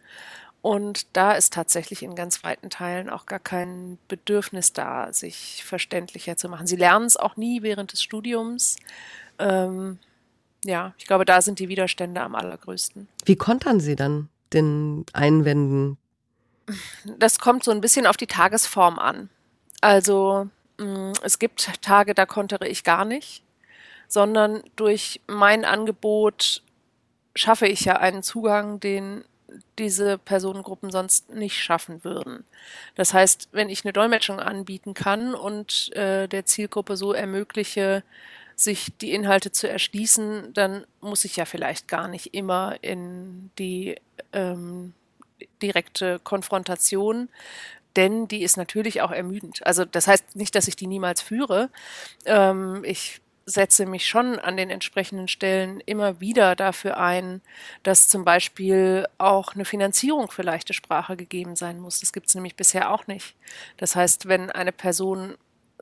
Und 0.60 1.06
da 1.16 1.32
ist 1.32 1.54
tatsächlich 1.54 2.02
in 2.02 2.14
ganz 2.14 2.44
weiten 2.44 2.68
Teilen 2.68 3.08
auch 3.08 3.24
gar 3.24 3.38
kein 3.38 3.96
Bedürfnis 4.08 4.74
da, 4.74 5.10
sich 5.14 5.64
verständlicher 5.64 6.36
zu 6.36 6.50
machen. 6.50 6.66
Sie 6.66 6.76
lernen 6.76 7.06
es 7.06 7.16
auch 7.16 7.38
nie 7.38 7.62
während 7.62 7.94
des 7.94 8.02
Studiums. 8.02 8.76
Ähm, 9.38 9.98
ja, 10.62 10.92
ich 10.98 11.06
glaube, 11.06 11.24
da 11.24 11.40
sind 11.40 11.58
die 11.58 11.70
Widerstände 11.70 12.20
am 12.20 12.34
allergrößten. 12.34 13.08
Wie 13.24 13.36
kontern 13.36 13.80
Sie 13.80 13.96
dann 13.96 14.28
den 14.52 15.06
Einwänden? 15.14 15.96
Das 17.18 17.38
kommt 17.38 17.64
so 17.64 17.70
ein 17.70 17.80
bisschen 17.80 18.06
auf 18.06 18.18
die 18.18 18.26
Tagesform 18.26 18.98
an. 18.98 19.30
Also 19.80 20.50
mm, 20.76 21.12
es 21.22 21.38
gibt 21.38 21.80
Tage, 21.80 22.12
da 22.12 22.26
kontere 22.26 22.68
ich 22.68 22.84
gar 22.84 23.06
nicht 23.06 23.42
sondern 24.10 24.62
durch 24.74 25.20
mein 25.28 25.64
Angebot 25.64 26.62
schaffe 27.36 27.68
ich 27.68 27.84
ja 27.84 27.96
einen 27.96 28.24
Zugang, 28.24 28.80
den 28.80 29.24
diese 29.78 30.18
Personengruppen 30.18 30.90
sonst 30.90 31.30
nicht 31.30 31.58
schaffen 31.58 32.02
würden. 32.04 32.44
Das 32.96 33.14
heißt, 33.14 33.48
wenn 33.52 33.70
ich 33.70 33.84
eine 33.84 33.92
Dolmetschung 33.92 34.40
anbieten 34.40 34.94
kann 34.94 35.34
und 35.34 35.94
äh, 35.96 36.26
der 36.26 36.44
Zielgruppe 36.44 36.96
so 36.96 37.12
ermögliche, 37.12 38.02
sich 38.56 38.92
die 39.00 39.12
Inhalte 39.12 39.52
zu 39.52 39.68
erschließen, 39.68 40.52
dann 40.54 40.84
muss 41.00 41.24
ich 41.24 41.36
ja 41.36 41.44
vielleicht 41.44 41.88
gar 41.88 42.08
nicht 42.08 42.34
immer 42.34 42.76
in 42.82 43.50
die 43.58 43.96
ähm, 44.32 44.92
direkte 45.62 46.18
Konfrontation, 46.18 47.28
denn 47.96 48.28
die 48.28 48.42
ist 48.42 48.56
natürlich 48.56 49.02
auch 49.02 49.12
ermüdend. 49.12 49.64
Also 49.66 49.84
das 49.84 50.06
heißt 50.06 50.36
nicht, 50.36 50.54
dass 50.54 50.68
ich 50.68 50.76
die 50.76 50.86
niemals 50.86 51.22
führe. 51.22 51.70
Ähm, 52.26 52.82
ich 52.84 53.20
setze 53.50 53.86
mich 53.86 54.06
schon 54.06 54.38
an 54.38 54.56
den 54.56 54.70
entsprechenden 54.70 55.28
Stellen 55.28 55.80
immer 55.80 56.20
wieder 56.20 56.56
dafür 56.56 56.96
ein, 56.98 57.42
dass 57.82 58.08
zum 58.08 58.24
Beispiel 58.24 59.06
auch 59.18 59.54
eine 59.54 59.64
Finanzierung 59.64 60.30
für 60.30 60.42
leichte 60.42 60.72
Sprache 60.72 61.16
gegeben 61.16 61.56
sein 61.56 61.80
muss. 61.80 62.00
Das 62.00 62.12
gibt 62.12 62.28
es 62.28 62.34
nämlich 62.34 62.56
bisher 62.56 62.92
auch 62.92 63.06
nicht. 63.06 63.34
Das 63.76 63.96
heißt, 63.96 64.28
wenn 64.28 64.50
eine 64.50 64.72
Person 64.72 65.36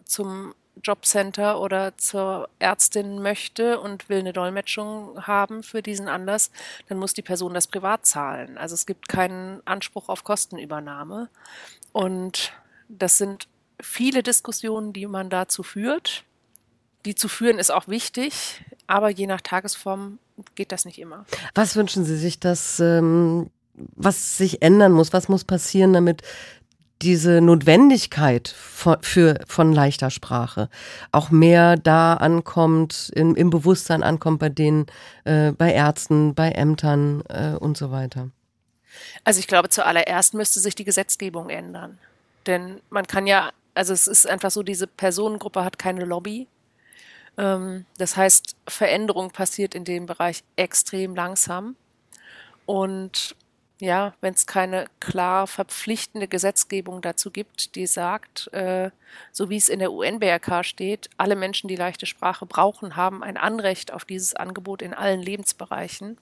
zum 0.04 0.54
Jobcenter 0.82 1.60
oder 1.60 1.96
zur 1.96 2.48
Ärztin 2.58 3.20
möchte 3.20 3.80
und 3.80 4.08
will 4.08 4.20
eine 4.20 4.32
Dolmetschung 4.32 5.26
haben 5.26 5.62
für 5.62 5.82
diesen 5.82 6.08
Anlass, 6.08 6.50
dann 6.88 6.98
muss 6.98 7.14
die 7.14 7.22
Person 7.22 7.54
das 7.54 7.66
privat 7.66 8.06
zahlen. 8.06 8.56
Also 8.58 8.74
es 8.74 8.86
gibt 8.86 9.08
keinen 9.08 9.60
Anspruch 9.66 10.08
auf 10.08 10.24
Kostenübernahme. 10.24 11.28
Und 11.92 12.52
das 12.88 13.18
sind 13.18 13.48
viele 13.80 14.22
Diskussionen, 14.22 14.92
die 14.92 15.06
man 15.06 15.30
dazu 15.30 15.62
führt 15.62 16.24
die 17.08 17.14
zu 17.14 17.28
führen 17.28 17.58
ist 17.58 17.72
auch 17.72 17.88
wichtig, 17.88 18.62
aber 18.86 19.08
je 19.08 19.26
nach 19.26 19.40
Tagesform 19.40 20.18
geht 20.54 20.72
das 20.72 20.84
nicht 20.84 20.98
immer. 20.98 21.24
Was 21.54 21.74
wünschen 21.74 22.04
Sie 22.04 22.18
sich, 22.18 22.38
dass 22.38 22.80
ähm, 22.80 23.48
was 23.96 24.36
sich 24.36 24.60
ändern 24.60 24.92
muss? 24.92 25.14
Was 25.14 25.30
muss 25.30 25.44
passieren, 25.44 25.94
damit 25.94 26.20
diese 27.00 27.40
Notwendigkeit 27.40 28.48
von, 28.48 28.98
für, 29.00 29.40
von 29.46 29.72
leichter 29.72 30.10
Sprache 30.10 30.68
auch 31.10 31.30
mehr 31.30 31.76
da 31.76 32.12
ankommt, 32.14 33.10
im, 33.14 33.34
im 33.36 33.48
Bewusstsein 33.48 34.02
ankommt 34.02 34.40
bei 34.40 34.50
denen, 34.50 34.84
äh, 35.24 35.52
bei 35.52 35.72
Ärzten, 35.72 36.34
bei 36.34 36.50
Ämtern 36.50 37.22
äh, 37.30 37.56
und 37.58 37.78
so 37.78 37.90
weiter? 37.90 38.28
Also 39.24 39.40
ich 39.40 39.46
glaube, 39.46 39.70
zuallererst 39.70 40.34
müsste 40.34 40.60
sich 40.60 40.74
die 40.74 40.84
Gesetzgebung 40.84 41.48
ändern. 41.48 41.98
Denn 42.46 42.82
man 42.90 43.06
kann 43.06 43.26
ja, 43.26 43.50
also 43.72 43.94
es 43.94 44.08
ist 44.08 44.26
einfach 44.26 44.50
so, 44.50 44.62
diese 44.62 44.86
Personengruppe 44.86 45.64
hat 45.64 45.78
keine 45.78 46.04
Lobby. 46.04 46.48
Ähm, 47.38 47.86
das 47.96 48.16
heißt, 48.16 48.56
Veränderung 48.66 49.30
passiert 49.30 49.74
in 49.74 49.84
dem 49.84 50.06
Bereich 50.06 50.42
extrem 50.56 51.14
langsam. 51.14 51.76
Und 52.66 53.34
ja, 53.80 54.14
wenn 54.20 54.34
es 54.34 54.46
keine 54.46 54.86
klar 54.98 55.46
verpflichtende 55.46 56.26
Gesetzgebung 56.26 57.00
dazu 57.00 57.30
gibt, 57.30 57.76
die 57.76 57.86
sagt, 57.86 58.52
äh, 58.52 58.90
so 59.30 59.50
wie 59.50 59.56
es 59.56 59.68
in 59.68 59.78
der 59.78 59.92
UN-BRK 59.92 60.64
steht, 60.64 61.08
alle 61.16 61.36
Menschen, 61.36 61.68
die 61.68 61.76
leichte 61.76 62.04
Sprache 62.04 62.44
brauchen, 62.44 62.96
haben 62.96 63.22
ein 63.22 63.36
Anrecht 63.36 63.92
auf 63.92 64.04
dieses 64.04 64.34
Angebot 64.34 64.82
in 64.82 64.94
allen 64.94 65.22
Lebensbereichen. 65.22 66.18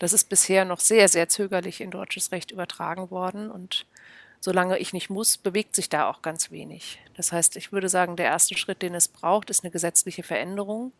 Das 0.00 0.12
ist 0.12 0.28
bisher 0.28 0.64
noch 0.64 0.80
sehr, 0.80 1.08
sehr 1.08 1.28
zögerlich 1.28 1.80
in 1.80 1.92
deutsches 1.92 2.32
Recht 2.32 2.50
übertragen 2.50 3.10
worden 3.12 3.50
und 3.50 3.86
solange 4.40 4.78
ich 4.78 4.92
nicht 4.92 5.10
muss, 5.10 5.38
bewegt 5.38 5.76
sich 5.76 5.88
da 5.88 6.08
auch 6.08 6.22
ganz 6.22 6.50
wenig. 6.50 6.98
Das 7.16 7.32
heißt, 7.32 7.56
ich 7.56 7.72
würde 7.72 7.88
sagen, 7.88 8.16
der 8.16 8.26
erste 8.26 8.56
Schritt, 8.56 8.82
den 8.82 8.94
es 8.94 9.08
braucht, 9.08 9.50
ist 9.50 9.62
eine 9.62 9.70
gesetzliche 9.70 10.22
Veränderung 10.22 10.92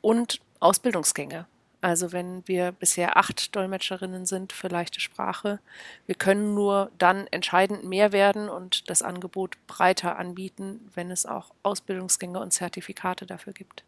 und 0.00 0.40
Ausbildungsgänge. 0.60 1.46
Also 1.80 2.10
wenn 2.10 2.42
wir 2.46 2.72
bisher 2.72 3.16
acht 3.16 3.54
Dolmetscherinnen 3.54 4.26
sind 4.26 4.52
für 4.52 4.66
leichte 4.68 4.98
Sprache, 4.98 5.60
wir 6.06 6.14
können 6.16 6.54
nur 6.54 6.90
dann 6.98 7.26
entscheidend 7.28 7.84
mehr 7.84 8.12
werden 8.12 8.48
und 8.48 8.90
das 8.90 9.02
Angebot 9.02 9.56
breiter 9.66 10.18
anbieten, 10.18 10.90
wenn 10.94 11.10
es 11.10 11.26
auch 11.26 11.52
Ausbildungsgänge 11.62 12.40
und 12.40 12.52
Zertifikate 12.52 13.26
dafür 13.26 13.52
gibt. 13.52 13.84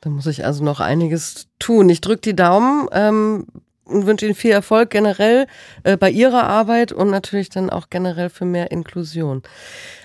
Da 0.00 0.10
muss 0.10 0.26
ich 0.26 0.44
also 0.44 0.64
noch 0.64 0.80
einiges 0.80 1.46
tun. 1.58 1.88
Ich 1.88 2.00
drücke 2.00 2.22
die 2.22 2.36
Daumen. 2.36 2.88
Ähm, 2.90 3.46
und 3.84 4.06
wünsche 4.06 4.26
Ihnen 4.26 4.34
viel 4.34 4.52
Erfolg 4.52 4.90
generell 4.90 5.46
äh, 5.82 5.96
bei 5.96 6.10
Ihrer 6.10 6.44
Arbeit 6.44 6.92
und 6.92 7.10
natürlich 7.10 7.50
dann 7.50 7.70
auch 7.70 7.90
generell 7.90 8.30
für 8.30 8.44
mehr 8.44 8.70
Inklusion. 8.70 9.42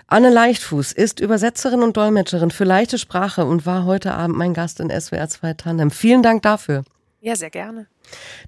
Anne 0.08 0.30
Leichtfuß 0.30 0.92
ist 0.92 1.20
Übersetzerin 1.20 1.84
und 1.84 1.96
Dolmetscherin 1.96 2.52
für 2.52 2.64
leichte 2.64 2.98
Sprache 2.98 3.46
und 3.46 3.66
war 3.66 3.86
heute 3.86 4.14
Abend 4.14 4.38
mein 4.38 4.54
Gast 4.54 4.80
in 4.80 4.90
SWR 4.90 5.30
2 5.30 5.54
Tandem. 5.54 5.92
Vielen 5.92 6.24
Dank 6.24 6.42
dafür. 6.42 6.84
Ja, 7.22 7.36
sehr 7.36 7.50
gerne. 7.50 7.86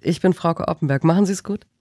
Ich 0.02 0.22
bin 0.22 0.34
Frauke 0.34 0.68
Oppenberg. 0.68 1.04
Machen 1.04 1.26
Sie 1.26 1.34
es 1.34 1.44
gut. 1.44 1.66